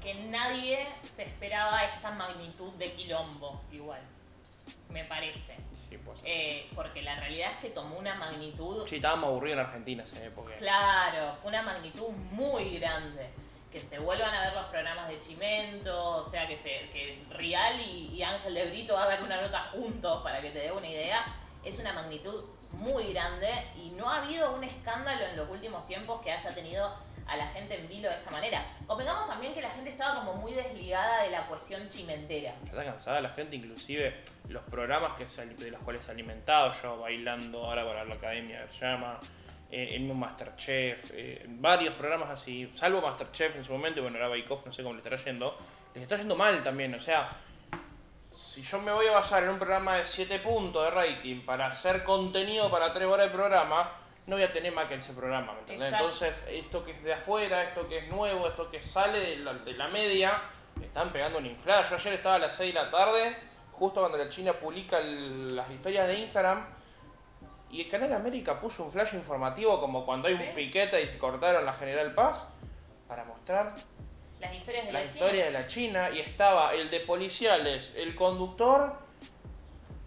[0.00, 4.00] que nadie se esperaba esta magnitud de quilombo, igual,
[4.88, 5.56] me parece.
[5.90, 6.18] Sí, pues.
[6.24, 8.86] Eh, porque la realidad es que tomó una magnitud...
[8.86, 10.54] Sí, estábamos aburridos en Argentina esa época.
[10.56, 13.28] Claro, fue una magnitud muy grande
[13.70, 17.80] que se vuelvan a ver los programas de Chimento, o sea, que, se, que Rial
[17.80, 21.24] y, Ángel de Brito hagan una nota juntos para que te dé una idea,
[21.62, 26.20] es una magnitud muy grande y no ha habido un escándalo en los últimos tiempos
[26.22, 26.92] que haya tenido
[27.26, 28.66] a la gente en vilo de esta manera.
[28.88, 32.52] Convengamos también que la gente estaba como muy desligada de la cuestión chimentera.
[32.64, 36.98] Está cansada la gente, inclusive los programas que de los cuales se ha alimentado yo,
[36.98, 39.20] bailando ahora para la academia se llama
[39.70, 44.28] eh, el mismo Masterchef, eh, varios programas así, salvo Masterchef en su momento, bueno, ahora
[44.28, 45.56] Bake no sé cómo le estará yendo,
[45.94, 47.36] les está yendo mal también, o sea,
[48.32, 51.66] si yo me voy a basar en un programa de 7 puntos de rating para
[51.66, 53.92] hacer contenido para 3 horas de programa,
[54.26, 55.92] no voy a tener más que ese programa, ¿me entiendes?
[55.92, 59.54] Entonces, esto que es de afuera, esto que es nuevo, esto que sale de la,
[59.54, 60.42] de la media,
[60.80, 61.82] están pegando un inflada.
[61.82, 63.36] Yo ayer estaba a las 6 de la tarde,
[63.72, 66.64] justo cuando la China publica las historias de Instagram,
[67.70, 71.18] y el Canal América puso un flash informativo como cuando hay un piquete y se
[71.18, 72.46] cortaron la General Paz
[73.06, 73.74] para mostrar
[74.40, 75.44] las historias de la, la historia China.
[75.44, 78.94] de la China y estaba el de policiales, el conductor,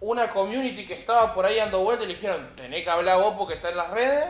[0.00, 3.34] una community que estaba por ahí dando vueltas y le dijeron, tenés que hablar vos
[3.38, 4.28] porque está en las redes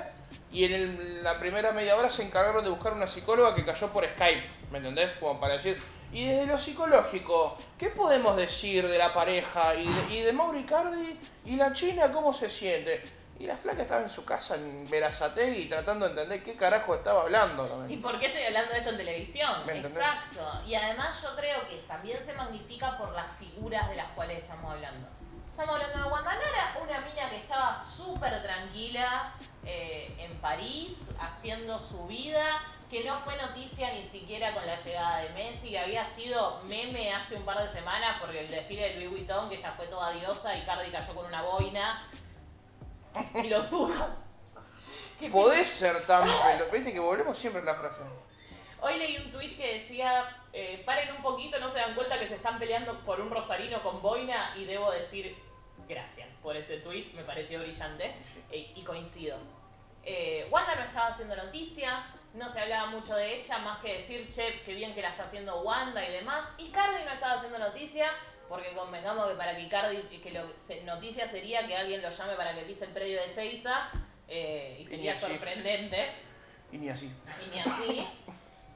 [0.52, 4.04] y en la primera media hora se encargaron de buscar una psicóloga que cayó por
[4.04, 5.12] Skype, ¿me entendés?
[5.14, 5.80] Como para decir,
[6.12, 11.18] y desde lo psicológico, ¿qué podemos decir de la pareja y de, y de Mauricardi
[11.44, 13.02] y la China cómo se siente?
[13.38, 17.22] Y la flaca estaba en su casa en Verazategui tratando de entender qué carajo estaba
[17.22, 17.84] hablando.
[17.88, 19.68] ¿Y por qué estoy hablando de esto en televisión?
[19.68, 20.62] Exacto.
[20.66, 24.72] Y además yo creo que también se magnifica por las figuras de las cuales estamos
[24.72, 25.08] hablando.
[25.50, 29.32] Estamos hablando de Guandanara, una mina que estaba súper tranquila
[29.64, 32.60] eh, en París, haciendo su vida,
[32.90, 37.12] que no fue noticia ni siquiera con la llegada de Messi, que había sido meme
[37.12, 40.10] hace un par de semanas porque el desfile de Louis Vuitton, que ya fue toda
[40.10, 42.02] diosa y Cardi cayó con una boina
[43.32, 44.24] Pilotudo.
[45.30, 46.70] Podés ser tan pelo.
[46.72, 48.02] Viste que volvemos siempre a la frase.
[48.80, 52.26] Hoy leí un tweet que decía, eh, paren un poquito, no se dan cuenta que
[52.26, 55.34] se están peleando por un rosarino con boina y debo decir
[55.88, 58.14] gracias por ese tweet, me pareció brillante
[58.50, 59.38] eh, y coincido.
[60.02, 64.28] Eh, Wanda no estaba haciendo noticia, no se hablaba mucho de ella, más que decir,
[64.28, 66.46] che, qué bien que la está haciendo Wanda y demás.
[66.58, 68.10] Y Cardi no estaba haciendo noticia,
[68.48, 70.46] porque convengamos que para que Icardi, que lo,
[70.84, 73.90] noticia sería que alguien lo llame para que pise el predio de Seiza,
[74.28, 76.10] eh, y sería sorprendente.
[76.72, 77.10] Y ni así.
[77.44, 78.06] Y ni así.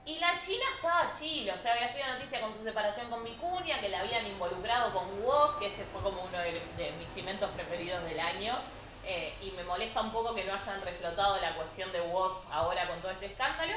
[0.09, 3.79] Y la China estaba chile, o sea, había sido noticia con su separación con Vicuña,
[3.79, 8.03] que la habían involucrado con Woz, que ese fue como uno de, mis chimentos preferidos
[8.05, 8.55] del año.
[9.05, 12.89] Eh, y me molesta un poco que no hayan reflotado la cuestión de Woz ahora
[12.89, 13.75] con todo este escándalo.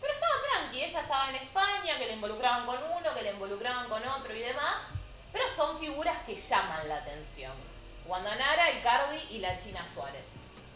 [0.00, 3.88] Pero estaba tranqui, ella estaba en España, que le involucraban con uno, que le involucraban
[3.88, 4.86] con otro y demás.
[5.34, 7.52] Pero son figuras que llaman la atención.
[8.06, 10.26] Wanda Nara, Icardi y la China Suárez.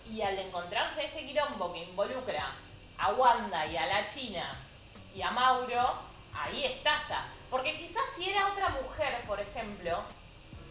[0.04, 2.56] Y al encontrarse este quilombo que involucra
[2.98, 4.66] a Wanda y a la China
[5.14, 6.00] y a Mauro,
[6.34, 7.28] ahí estalla.
[7.48, 10.02] Porque quizás si era otra mujer, por ejemplo,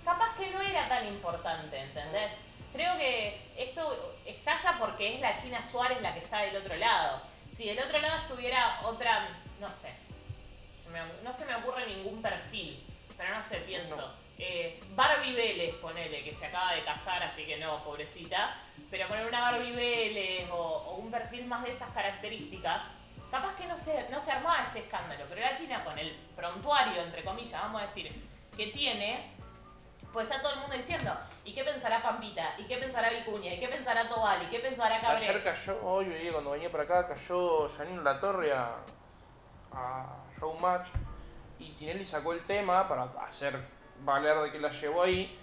[0.04, 2.34] capaz que no era tan importante, ¿entendés?
[2.74, 7.22] Creo que esto estalla porque es la China Suárez la que está del otro lado.
[7.54, 9.30] Si del otro lado estuviera otra,
[9.62, 9.94] no sé,
[11.24, 12.84] no se me ocurre ningún perfil
[13.18, 14.14] pero no sé, pienso.
[14.38, 18.56] Eh, Barbie Vélez, ponele, que se acaba de casar, así que no, pobrecita.
[18.92, 22.84] Pero poner una Barbie Vélez o, un perfil más de esas características,
[23.32, 25.26] capaz que no se, no se armaba este escándalo.
[25.28, 28.12] Pero la China, con el prontuario, entre comillas, vamos a decir,
[28.56, 29.32] que tiene,
[30.14, 32.54] pues está todo el mundo diciendo, ¿y qué pensará Pampita?
[32.60, 33.54] ¿Y qué pensará Vicuña?
[33.54, 34.44] ¿Y qué pensará Tobal?
[34.44, 35.32] ¿Y qué pensará Cabrera?
[35.32, 38.76] Ayer cayó, hoy cuando venía para acá, cayó Janine La Torre a,
[39.74, 40.90] a Showmatch
[41.60, 43.60] y Tinelli sacó el tema para hacer
[44.02, 45.38] valer de que la llevó ahí.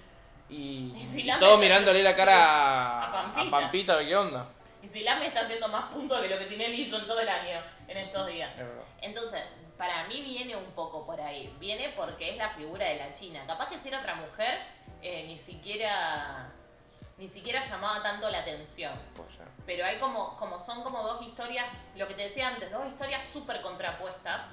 [0.49, 3.41] Y, Y si y la mirándole la cara a a, Pampita.
[3.47, 4.49] a Pampita, de qué onda.
[4.83, 7.29] Y si me está haciendo más puntos que lo que Tinelli hizo en todo el
[7.29, 8.51] año, en estos días.
[8.59, 8.67] Es.
[9.01, 9.43] Entonces,
[9.79, 11.55] para mí viene un poco por ahí.
[11.59, 13.43] Viene porque es la figura de la China.
[13.47, 14.59] Capaz que si era otra mujer,
[15.01, 16.53] eh, ni siquiera
[17.17, 18.93] ni siquiera llamaba tanto la atención.
[19.67, 23.27] Pero hay como, como son como dos historias, lo que te decía antes, dos historias
[23.27, 24.51] súper contrapuestas,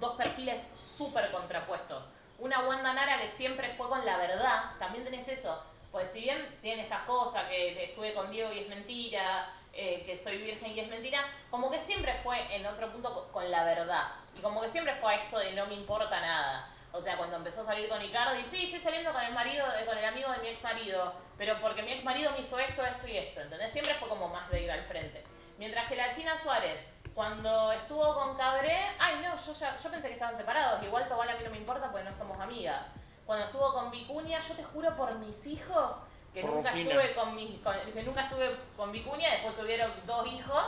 [0.00, 2.08] dos perfiles súper contrapuestos.
[2.38, 5.62] Una Wanda Nara que siempre fue con la verdad, también tenés eso.
[5.92, 10.16] Pues si bien tiene estas cosas, que estuve con Diego y es mentira, eh, que
[10.16, 11.20] soy virgen y es mentira,
[11.50, 14.08] como que siempre fue en otro punto co- con la verdad.
[14.36, 16.68] Y como que siempre fue a esto de no me importa nada.
[16.92, 19.84] O sea, cuando empezó a salir con Icardi, sí, estoy saliendo con el marido, eh,
[19.84, 22.84] con el amigo de mi ex marido, pero porque mi ex marido me hizo esto,
[22.84, 23.72] esto y esto, ¿entendés?
[23.72, 25.24] Siempre fue como más de ir al frente.
[25.58, 26.80] Mientras que la China Suárez,
[27.14, 31.28] cuando estuvo con Cabré, ay no, yo ya, yo pensé que estaban separados, igual igual
[31.28, 32.84] a mí no me importa porque no somos amigas.
[33.24, 35.94] Cuando estuvo con Vicuña, yo te juro por mis hijos
[36.32, 36.90] que Por nunca Rufina.
[36.90, 40.62] estuve con mis, con- que nunca estuve con Vicuña, después tuvieron dos hijos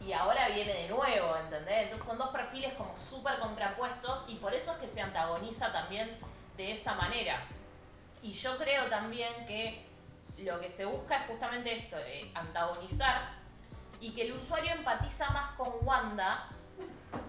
[0.00, 1.84] y ahora viene de nuevo, ¿entendés?
[1.84, 6.18] Entonces son dos perfiles como súper contrapuestos y por eso es que se antagoniza también
[6.56, 7.42] de esa manera.
[8.22, 9.86] Y yo creo también que
[10.38, 13.39] lo que se busca es justamente esto, eh, antagonizar
[14.00, 16.48] y que el usuario empatiza más con Wanda,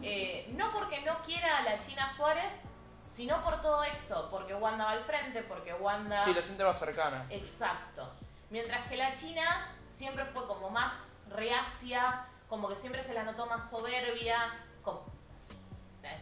[0.01, 2.59] eh, no porque no quiera a la China Suárez,
[3.03, 6.24] sino por todo esto, porque Wanda va al frente, porque Wanda...
[6.24, 7.26] Sí, la siente más cercana.
[7.30, 8.09] Exacto.
[8.49, 9.41] Mientras que la China
[9.86, 14.38] siempre fue como más reacia, como que siempre se la notó más soberbia,
[14.82, 15.05] como-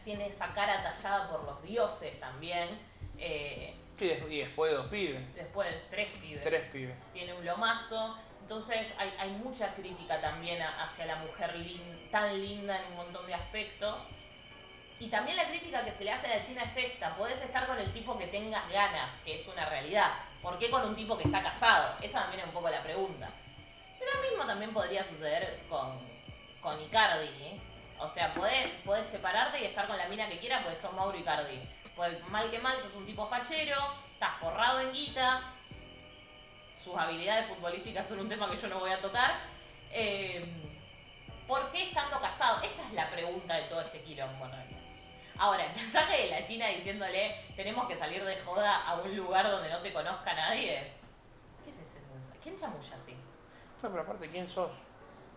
[0.04, 2.70] tiene esa cara tallada por los dioses también.
[3.18, 5.36] eh, y después de dos pibes.
[5.36, 6.44] después de tres pibes.
[6.44, 6.96] Tres pibes.
[7.12, 8.18] Tiene un lomazo.
[8.50, 11.54] Entonces hay, mucha crítica también a- hacia la mujer
[12.10, 14.02] tan linda en un montón de aspectos.
[14.98, 17.16] Y también la crítica que se le hace a la China es esta.
[17.16, 20.14] Podés estar con el tipo que tengas ganas, que es una realidad.
[20.42, 21.96] ¿Por qué con un tipo que está casado?
[22.02, 23.30] Esa también es un poco la pregunta.
[24.00, 26.00] Lo mismo también podría suceder con,
[26.60, 27.28] con Icardi.
[27.28, 27.62] ¿eh?
[28.00, 31.16] O sea, podés, podés separarte y estar con la mina que quieras, pues sos Mauro
[31.20, 31.62] Icardi.
[31.96, 33.78] Pues mal que mal, sos un tipo fachero,
[34.12, 35.54] estás forrado en guita,
[36.84, 39.40] sus habilidades futbolísticas son un tema que yo no voy a tocar.
[39.92, 40.44] Eh,
[41.48, 42.62] ¿Por qué estando casado?
[42.62, 44.80] Esa es la pregunta de todo este quilombo, en realidad.
[45.38, 49.50] Ahora, el mensaje de la China diciéndole tenemos que salir de joda a un lugar
[49.50, 50.92] donde no te conozca nadie.
[51.64, 52.40] ¿Qué es este mensaje?
[52.42, 53.14] ¿Quién chamulla así?
[53.82, 54.72] No, pero aparte, ¿quién sos?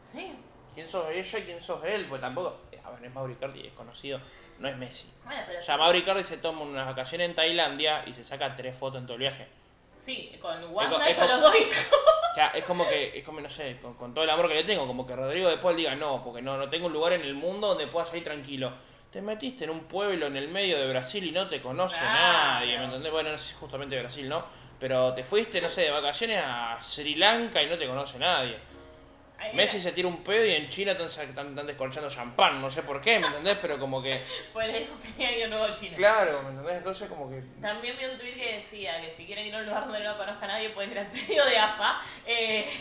[0.00, 0.34] Sí.
[0.74, 2.06] ¿Quién sos ella y quién sos él?
[2.08, 2.58] Pues tampoco.
[2.84, 4.20] A ver, es Mauro Icardi, es conocido,
[4.58, 5.12] no es Messi.
[5.24, 8.56] Bueno, pero O sea, Mauro Icardi se toma unas vacaciones en Tailandia y se saca
[8.56, 9.61] tres fotos en todo el viaje.
[10.04, 11.90] Sí, con Wanda y co- con los dos hijos.
[12.32, 14.54] O sea, es como que, es como, no sé, con, con todo el amor que
[14.54, 17.20] le tengo, como que Rodrigo después diga, no, porque no, no tengo un lugar en
[17.20, 18.72] el mundo donde puedas salir tranquilo.
[19.10, 22.78] Te metiste en un pueblo en el medio de Brasil y no te conoce nadie,
[22.78, 23.12] ¿me entendés?
[23.12, 24.46] Bueno, no sé justamente Brasil, ¿no?
[24.80, 28.56] Pero te fuiste, no sé, de vacaciones a Sri Lanka y no te conoce nadie.
[29.54, 33.00] Messi se tira un pedo y en China están, están, descorchando champán, no sé por
[33.00, 33.58] qué, ¿me entendés?
[33.60, 34.20] Pero como que,
[34.52, 35.96] Pues le dijo feliz año nuevo chino.
[35.96, 36.76] claro, ¿me entendés?
[36.76, 37.42] Entonces como que...
[37.60, 40.12] También vi un tweet que decía que si quieren ir a un lugar donde no
[40.12, 42.00] lo conozca nadie pueden ir al pedido de AFA.
[42.26, 42.68] Eh,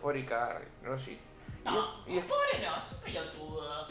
[0.00, 1.18] Por Icardi, no sé.
[1.64, 3.88] no, Y, y pobre no, es un pelotudo.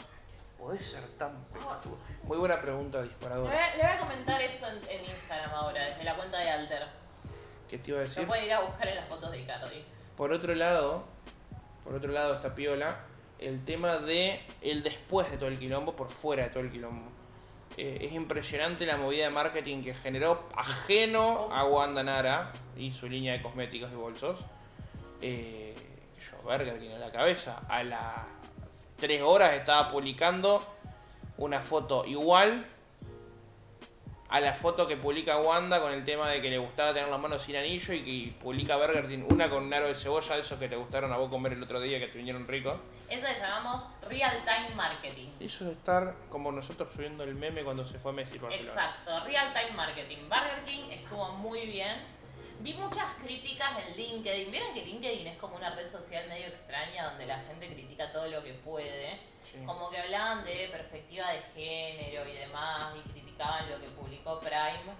[0.58, 1.96] podés ser tan pelotudo.
[2.24, 3.66] Muy buena pregunta Le voy, disparadora.
[3.66, 6.86] a, le voy a comentar eso en, en Instagram ahora, desde la cuenta de Alter.
[7.68, 8.26] ¿Qué te iba a Lo decir?
[8.26, 9.84] pueden ir a buscar en las fotos de Icardi.
[10.20, 11.04] Por otro lado,
[11.82, 13.06] por otro lado está piola
[13.38, 17.10] el tema de el después de todo el quilombo, por fuera de todo el quilombo.
[17.78, 23.08] Eh, es impresionante la movida de marketing que generó ajeno a Wanda Nara y su
[23.08, 24.38] línea de cosméticos y bolsos.
[25.22, 25.74] Eh,
[26.30, 27.62] yo, Burger King en la cabeza.
[27.66, 28.02] A las
[28.98, 30.62] 3 horas estaba publicando
[31.38, 32.66] una foto igual
[34.30, 37.18] a la foto que publica Wanda con el tema de que le gustaba tener las
[37.18, 40.42] manos sin anillo y que publica Burger King una con un aro de cebolla, de
[40.42, 42.78] esos que te gustaron a vos comer el otro día que te vinieron ricos.
[43.08, 45.30] Eso le llamamos real time marketing.
[45.40, 48.68] Eso de estar como nosotros subiendo el meme cuando se fue Messi al Barcelona.
[48.68, 50.18] Exacto, real time marketing.
[50.28, 52.19] Burger King estuvo muy bien.
[52.62, 54.50] Vi muchas críticas en LinkedIn.
[54.50, 58.28] Vieron que LinkedIn es como una red social medio extraña donde la gente critica todo
[58.28, 59.18] lo que puede.
[59.42, 59.58] Sí.
[59.64, 64.92] Como que hablaban de perspectiva de género y demás y criticaban lo que publicó Prime.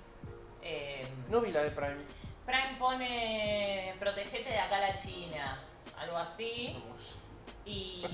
[0.63, 2.03] Eh, No vi la de Prime.
[2.47, 5.63] Prime pone protegete de acá la China,
[5.99, 6.83] algo así.
[7.67, 8.07] Y,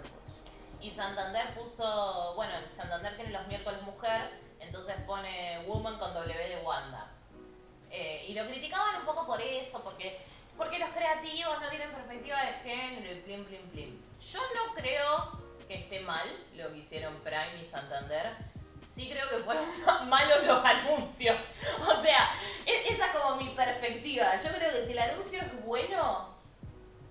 [0.80, 4.30] y Santander puso, bueno, Santander tiene los miércoles mujer,
[4.60, 7.12] entonces pone Woman con W de Wanda.
[7.90, 10.18] Eh, y lo criticaban un poco por eso, porque,
[10.56, 14.02] porque los creativos no tienen perspectiva de género y plim, plim, plim.
[14.32, 18.36] Yo no creo que esté mal lo que hicieron Prime y Santander,
[18.86, 19.66] Sí creo que fueron
[20.08, 21.42] malos los anuncios.
[21.80, 22.30] O sea,
[22.64, 24.36] e- esa es como mi perspectiva.
[24.36, 26.34] Yo creo que si el anuncio es bueno,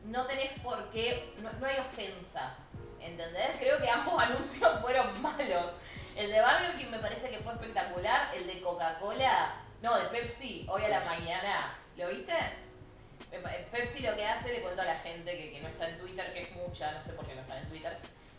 [0.06, 2.56] no tenés por qué, no, hay ofensa.
[3.00, 3.58] ¿Entendés?
[3.60, 5.74] Creo que ambos anuncios fueron malos.
[6.16, 8.34] El de Burger King me parece que fue espectacular.
[8.34, 9.56] El de Coca-Cola,
[9.86, 11.78] no, de Pepsi, hoy a la mañana.
[11.96, 12.34] ¿Lo viste?
[13.72, 16.42] Pepsi lo que hace, le cuento a la gente que, no está en Twitter, que
[16.42, 17.96] es mucha, no sé por qué no están en Twitter.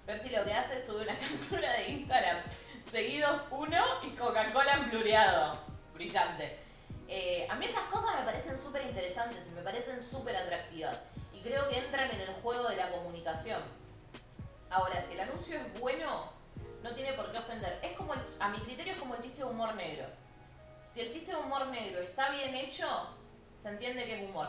[0.07, 2.39] Pepsi lo que hace es sube una captura de Instagram,
[2.83, 5.61] seguidos uno y Coca-Cola en plureado.
[5.95, 6.59] Brillante.
[7.07, 10.99] Eh, a mí esas cosas me parecen súper interesantes y me parecen súper atractivas.
[11.33, 13.63] Y creo que entran en el juego de la comunicación.
[14.69, 16.29] Ahora, si el anuncio es bueno,
[16.83, 17.79] no tiene por qué ofender.
[17.85, 20.07] Es como a mi criterio es como el chiste de humor negro.
[20.97, 22.87] Si el chiste de humor negro está bien hecho,
[23.55, 24.49] se entiende que es humor.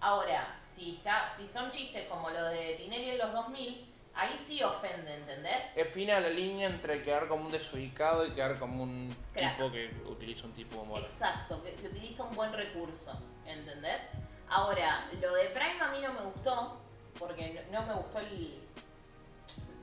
[0.00, 4.60] Ahora, si, está, si son chistes como los de Tinelli en los 2000, ahí sí
[4.60, 5.70] ofende, ¿entendés?
[5.76, 9.54] Es fina la línea entre quedar como un desubicado y quedar como un Crack.
[9.54, 10.98] tipo que utiliza un tipo de humor.
[10.98, 14.02] Exacto, que, que utiliza un buen recurso, ¿entendés?
[14.48, 16.76] Ahora, lo de Prime a mí no me gustó,
[17.20, 18.60] porque no, no me gustó el...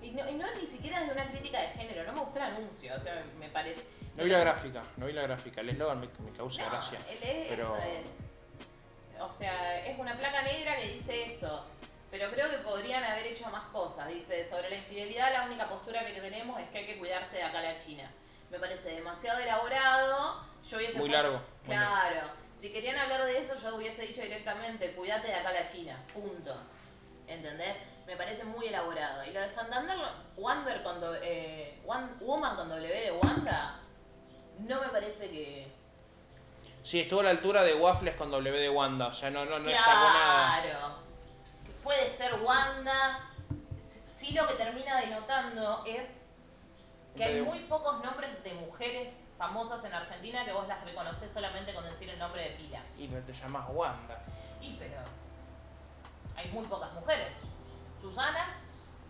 [0.01, 2.43] Y no, y no ni siquiera de una crítica de género, no me gustó el
[2.43, 3.95] anuncio, o sea, me, me parece...
[4.18, 5.61] No vi la gráfica, no vi la gráfica.
[5.61, 6.99] El eslogan me, me causa No, gracia.
[7.09, 8.18] es- pero- eso es.
[9.20, 11.66] O sea, es una placa negra que dice eso.
[12.11, 14.07] Pero creo que podrían haber hecho más cosas.
[14.07, 17.43] Dice, sobre la infidelidad la única postura que tenemos es que hay que cuidarse de
[17.43, 18.09] acá a la China.
[18.51, 20.45] Me parece demasiado elaborado.
[20.70, 22.22] Yo hubiese Muy largo, Claro.
[22.55, 26.01] Si querían hablar de eso, yo hubiese dicho directamente, cuídate de acá a la China.
[26.13, 26.55] Punto.
[27.28, 27.78] ¿Entendés?
[28.07, 29.26] Me parece muy elaborado.
[29.26, 29.97] Y lo de Santander,
[30.38, 33.80] Wonder con do- eh, Wan- Woman con W de Wanda,
[34.59, 35.71] no me parece que...
[36.83, 39.07] Sí, estuvo a la altura de Waffles con W de Wanda.
[39.07, 40.61] O sea, no, no, no destacó nada.
[40.61, 40.95] Claro.
[41.83, 43.27] Puede ser Wanda.
[43.79, 46.19] Sí lo que termina denotando es
[47.15, 51.31] que hay Pero- muy pocos nombres de mujeres famosas en Argentina que vos las reconoces
[51.31, 52.81] solamente con decir el nombre de pila.
[52.97, 54.21] Y no te llamas Wanda.
[54.61, 55.01] Y pero
[56.35, 57.29] hay muy pocas mujeres.
[57.99, 58.59] Susana,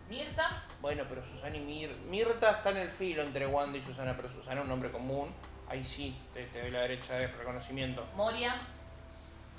[0.10, 4.14] Mirta, Bueno, pero Susana y Mir Mirta está en el filo entre Wanda y Susana,
[4.16, 5.34] pero Susana es un nombre común.
[5.68, 8.06] Ahí sí, te, te doy la derecha de reconocimiento.
[8.16, 8.56] Moria.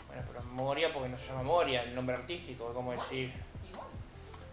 [0.07, 3.33] Bueno, pero Moria porque no se llama Moria, el nombre artístico, ¿cómo decir?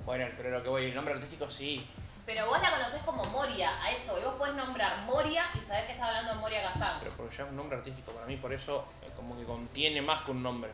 [0.05, 0.25] bueno.
[0.35, 1.87] Pero lo que voy, el nombre artístico sí.
[2.25, 4.17] Pero vos la conocés como Moria, a eso.
[4.19, 6.99] Y vos podés nombrar Moria y saber que estás hablando de Moria Kazan.
[6.99, 10.01] Pero porque ya es un nombre artístico para mí, por eso eh, como que contiene
[10.01, 10.71] más que un nombre.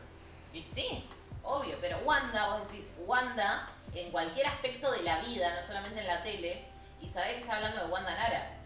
[0.52, 1.04] Y sí,
[1.42, 6.06] obvio, pero Wanda, vos decís Wanda en cualquier aspecto de la vida, no solamente en
[6.06, 6.64] la tele,
[7.00, 8.56] y sabés que está hablando de Wanda Nara.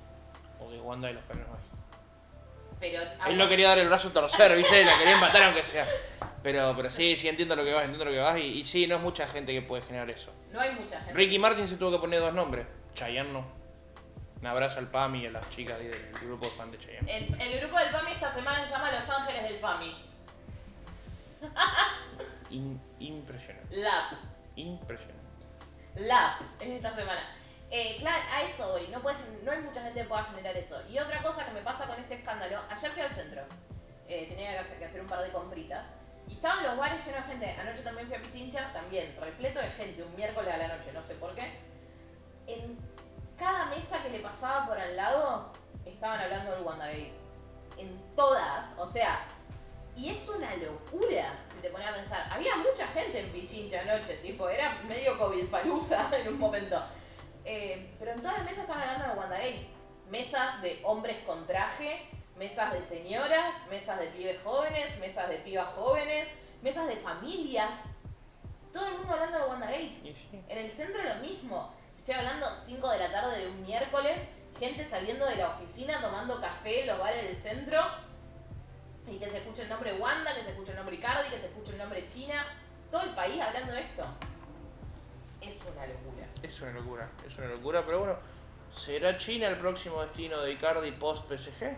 [0.60, 1.78] O de Wanda de los Perros Mágicos.
[2.80, 4.84] Pero Él no quería dar el brazo a torcer, ¿viste?
[4.84, 5.86] La quería empatar aunque sea.
[6.42, 8.36] Pero, pero sí, sí, entiendo lo que vas, entiendo lo que vas.
[8.38, 10.30] Y, y sí, no es mucha gente que puede generar eso.
[10.52, 11.14] no hay mucha gente.
[11.14, 12.66] Ricky Martin se tuvo que poner dos nombres.
[12.94, 13.46] Chayanne no.
[14.40, 17.16] Un abrazo al PAMI y a las chicas del grupo fan de Chayanne.
[17.16, 20.04] El, el grupo del PAMI esta semana se llama Los Ángeles del PAMI.
[22.50, 23.76] In- impresionante.
[23.76, 24.12] Lab.
[24.56, 25.24] Impresionante.
[25.96, 27.20] Lab es esta semana.
[27.70, 28.88] Eh, claro, a eso voy.
[28.88, 30.80] No, puedes, no hay mucha gente que pueda generar eso.
[30.88, 33.42] Y otra cosa que me pasa con este escándalo, ayer fui al centro.
[34.06, 35.86] Eh, tenía que hacer, un par de compritas.
[36.28, 37.60] Y estaban los bares llenos de gente.
[37.60, 41.02] Anoche también fui a Pichincha, también repleto de gente, un miércoles a la noche, no
[41.02, 41.58] sé por qué.
[42.46, 42.78] En
[43.36, 45.52] cada mesa que le pasaba por al lado,
[45.84, 47.14] estaban hablando del WandaGate.
[47.76, 49.26] En todas, o sea,
[49.96, 51.34] y es una locura,
[51.64, 52.28] te pones a pensar.
[52.30, 56.78] Había mucha gente en Pichincha anoche, tipo, era medio COVID palusa en un momento.
[57.42, 59.68] Eh, pero en todas las mesas estaban hablando de WandaGate.
[60.10, 62.06] Mesas de hombres con traje,
[62.36, 66.28] mesas de señoras, mesas de pibes jóvenes, mesas de pibas jóvenes,
[66.60, 68.00] mesas de familias.
[68.70, 70.00] Todo el mundo hablando de WandaGate.
[70.04, 70.44] Y sí.
[70.46, 71.72] En el centro lo mismo.
[71.96, 76.38] Estoy hablando 5 de la tarde de un miércoles, gente saliendo de la oficina tomando
[76.42, 77.80] café en los bares del centro.
[79.06, 81.46] Y que se escuche el nombre Wanda, que se escuche el nombre Icardi, que se
[81.46, 82.46] escuche el nombre China.
[82.90, 84.04] Todo el país hablando de esto.
[85.40, 86.26] Es una locura.
[86.42, 88.16] Es una locura, es una locura, pero bueno,
[88.74, 91.76] ¿será China el próximo destino de Icardi post PSG?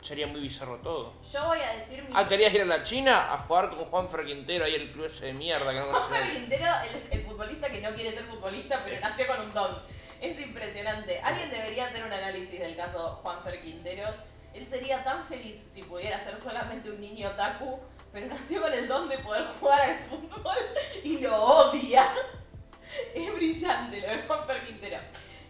[0.00, 1.14] Sería muy bizarro todo.
[1.32, 2.10] Yo voy a decir mi.
[2.14, 5.26] Ah, ¿querías ir a la China a jugar con Juan Quintero ahí el club ese
[5.26, 6.30] de mierda que no nadie?
[6.32, 9.82] Quintero, el, el futbolista que no quiere ser futbolista, pero nació con un don.
[10.20, 11.20] Es impresionante.
[11.20, 14.14] Alguien debería hacer un análisis del caso Juanfer Quintero.
[14.56, 17.78] Él sería tan feliz si pudiera ser solamente un niño otaku,
[18.10, 20.56] pero nació con el don de poder jugar al fútbol
[21.04, 22.08] y lo odia.
[23.14, 24.98] Es brillante lo de Juanfer Quintero.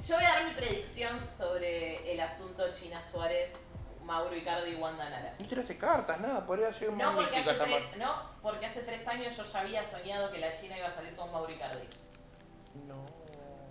[0.02, 3.52] Yo voy a dar mi predicción sobre el asunto China Suárez,
[4.02, 5.36] Mauro Icardi y Wanda Nara.
[5.38, 9.06] No tiraste cartas, nada, podría ser un No porque, hace tres, no, porque hace tres
[9.06, 11.86] años yo ya había soñado que la China iba a salir con Mauro Icardi.
[12.86, 13.06] No.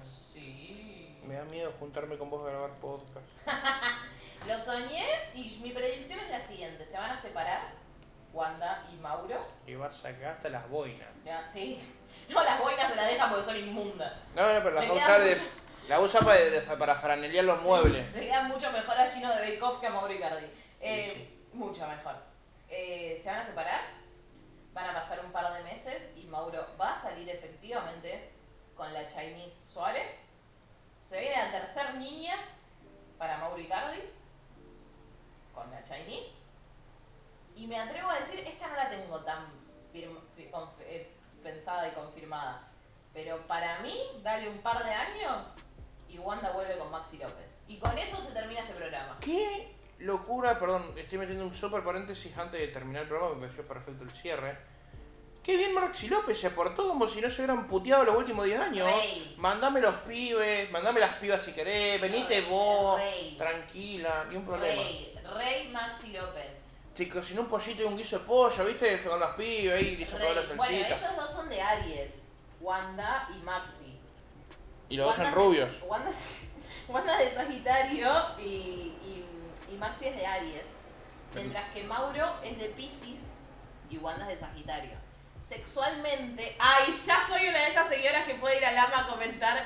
[0.05, 1.19] Sí.
[1.25, 3.25] Me da miedo juntarme con vos a grabar podcast.
[4.47, 6.85] Lo soñé y mi predicción es la siguiente.
[6.85, 7.61] Se van a separar
[8.31, 9.43] Wanda y Mauro.
[9.65, 11.07] Y vas a sacar hasta las boinas.
[11.23, 11.79] Ya, sí.
[12.29, 14.11] No, las boinas se las dejan porque son inmundas.
[14.33, 15.37] No, no, pero las va a usar de,
[15.87, 16.39] la usa para,
[16.79, 18.11] para franelear los muebles.
[18.13, 20.47] Le queda mucho mejor a Gino de Bake que a Mauro Icardi.
[20.81, 22.15] Eh, Sí, Mucho mejor.
[22.67, 23.81] Eh, se van a separar,
[24.73, 28.31] van a pasar un par de meses y Mauro va a salir efectivamente
[28.75, 30.21] con la Chinese Suárez.
[31.07, 32.33] Se viene la tercer niña
[33.19, 34.01] para Mauro Icardi
[35.55, 36.35] con la Chinese.
[37.55, 39.45] Y me atrevo a decir, esta no la tengo tan
[39.93, 42.67] eh, pensada y confirmada.
[43.13, 45.47] Pero para mí, dale un par de años
[46.09, 47.55] y Wanda vuelve con Maxi López.
[47.67, 49.17] Y con eso se termina este programa.
[49.21, 53.67] Qué locura, perdón, estoy metiendo un super paréntesis antes de terminar el programa, me pareció
[53.67, 54.74] perfecto el cierre.
[55.45, 58.59] Qué bien Maxi López se portó como si no se hubieran puteado los últimos 10
[58.59, 58.87] años.
[58.87, 59.35] Rey.
[59.37, 63.35] Mandame los pibes, mandame las pibas si querés, venite Rey, vos, rey.
[63.37, 64.81] tranquila, ni un problema.
[64.81, 66.63] Rey, Rey Maxi López.
[66.95, 69.03] Te cocinó un pollito y un guiso de pollo, ¿viste?
[69.03, 70.47] Con las pibas ahí, le hizo toda la Rey.
[70.57, 70.87] Bueno, salsita.
[70.87, 72.21] ellos dos son de Aries,
[72.59, 73.99] Wanda y Maxi.
[74.89, 75.69] y los dos son rubios.
[75.85, 76.49] Wanda, es-
[76.87, 79.25] Wanda es de Sagitario y, y,
[79.71, 80.65] y Maxi es de Aries.
[81.35, 83.27] Mientras que Mauro es de Pisces
[83.91, 85.04] y Wanda es de Sagitario.
[85.47, 89.63] Sexualmente, ay, ya soy una de esas seguidoras que puede ir al ama a comentar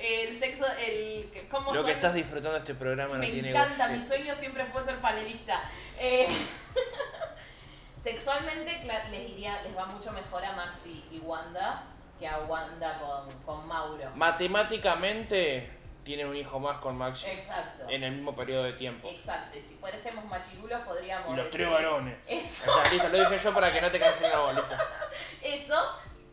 [0.00, 3.50] el sexo, el cómo Lo son- que estás disfrutando de este programa no Me tiene
[3.50, 3.96] encanta, goce.
[3.98, 5.60] mi sueño siempre fue ser panelista.
[5.98, 6.26] Eh,
[7.96, 11.84] sexualmente les diría, les va mucho mejor a Maxi y Wanda
[12.18, 14.10] que a Wanda con, con Mauro.
[14.14, 15.70] Matemáticamente
[16.04, 17.88] tienen un hijo más con Maxi Exacto.
[17.88, 19.08] en el mismo periodo de tiempo.
[19.08, 19.58] Exacto.
[19.58, 22.18] Y si fuésemos machirulos podríamos Y los tres varones.
[22.26, 24.74] Eso, Está, listo, lo dije yo para que no te cansen la voz, listo.
[25.42, 25.92] eso.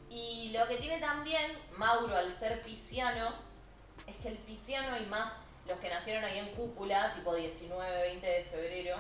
[0.09, 3.33] Y lo que tiene también Mauro al ser pisciano
[4.07, 8.25] es que el pisciano y más los que nacieron ahí en cúpula, tipo 19, 20
[8.25, 8.97] de febrero.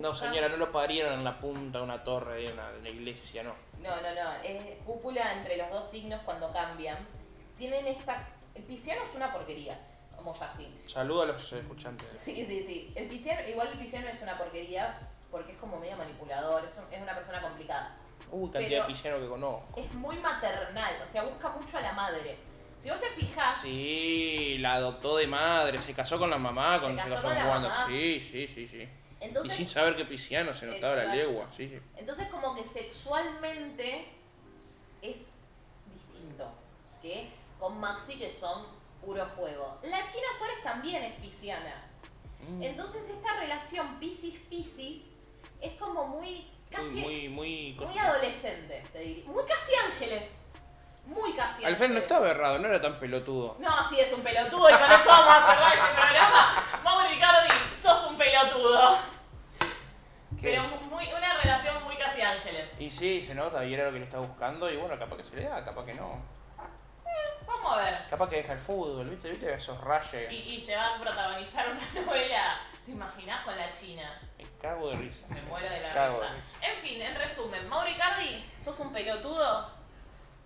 [0.00, 2.88] No, señora, no lo parieron en la punta de una torre de una, de una
[2.88, 3.54] iglesia, no.
[3.80, 4.42] No, no, no.
[4.42, 7.06] Es cúpula entre los dos signos cuando cambian.
[7.56, 8.28] Tienen esta.
[8.54, 9.78] El pisciano es una porquería,
[10.26, 10.82] como Justin.
[10.86, 12.08] Saludo a los escuchantes.
[12.18, 12.92] Sí, sí, sí.
[12.96, 14.98] El pisciano, igual el pisciano es una porquería
[15.30, 17.96] porque es como medio manipulador, es, un- es una persona complicada.
[18.32, 19.80] Uy, cantidad Pero- de piscianos que conozco.
[19.80, 22.38] Es muy maternal, o sea, busca mucho a la madre.
[22.80, 26.96] Si vos te fijas, Sí, la adoptó de madre, se casó con la mamá, con
[26.96, 27.68] Se se casó casó con la con Wanda.
[27.68, 27.86] mamá.
[27.86, 28.88] Sí, sí, sí, sí.
[29.20, 31.80] y entonces, sin saber que pisciano se notaba la legua, sí, sí.
[31.96, 34.08] entonces como que sexualmente
[35.02, 35.34] es
[35.92, 36.50] distinto
[37.00, 38.66] que con Maxi que son
[39.06, 39.78] puro fuego.
[39.84, 41.74] La China Suárez también es pisciana.
[42.48, 42.62] Mm.
[42.62, 45.02] Entonces esta relación Piscis-Piscis
[45.60, 47.72] es como muy casi Muy, muy, muy.
[47.74, 48.08] muy cosita.
[48.08, 49.24] adolescente, te diría.
[49.26, 50.24] Muy casi ángeles.
[51.06, 51.68] Muy casi ángeles.
[51.80, 53.56] Alfred no estaba errado, no era tan pelotudo.
[53.60, 56.80] No, sí es un pelotudo y con eso vamos a cerrar este programa.
[56.82, 57.48] Mauro Icardi,
[57.80, 58.98] sos un pelotudo.
[60.40, 60.82] ¿Qué Pero es?
[60.90, 62.68] muy, una relación muy casi ángeles.
[62.80, 65.24] Y sí, se nota, y era lo que le está buscando, y bueno, capaz que
[65.24, 66.20] se le da, capaz que no.
[67.46, 67.98] Vamos a ver.
[68.10, 69.30] Capaz que deja el fútbol, ¿viste?
[69.30, 70.32] ¿Viste esos rayos?
[70.32, 72.60] Y, y se va a protagonizar una novela.
[72.84, 74.20] ¿Te imaginas con la China?
[74.38, 75.26] Me cago de risa.
[75.28, 76.20] Me muero de la risa.
[76.20, 76.52] de risa.
[76.72, 79.70] En fin, en resumen, Mauro Icardi, sos un pelotudo.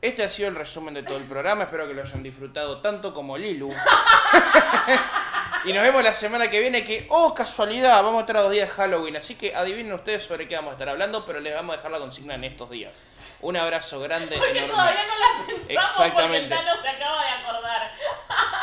[0.02, 3.12] Este ha sido el resumen de todo el programa, espero que lo hayan disfrutado tanto
[3.12, 3.68] como Lilu.
[5.66, 8.50] y nos vemos la semana que viene que, oh casualidad, vamos a estar a dos
[8.52, 11.54] días de Halloween, así que adivinen ustedes sobre qué vamos a estar hablando, pero les
[11.54, 13.04] vamos a dejar la consigna en estos días.
[13.42, 14.72] Un abrazo grande, Porque enorme.
[14.72, 16.48] todavía no la pensamos porque el Exactamente.
[16.56, 17.90] Tano se acaba de acordar.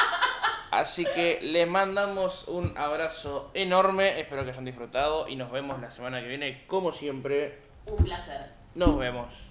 [0.72, 5.92] Así que les mandamos un abrazo enorme, espero que hayan disfrutado y nos vemos la
[5.92, 7.60] semana que viene, como siempre.
[7.86, 8.52] Un placer.
[8.74, 9.47] Nos vemos.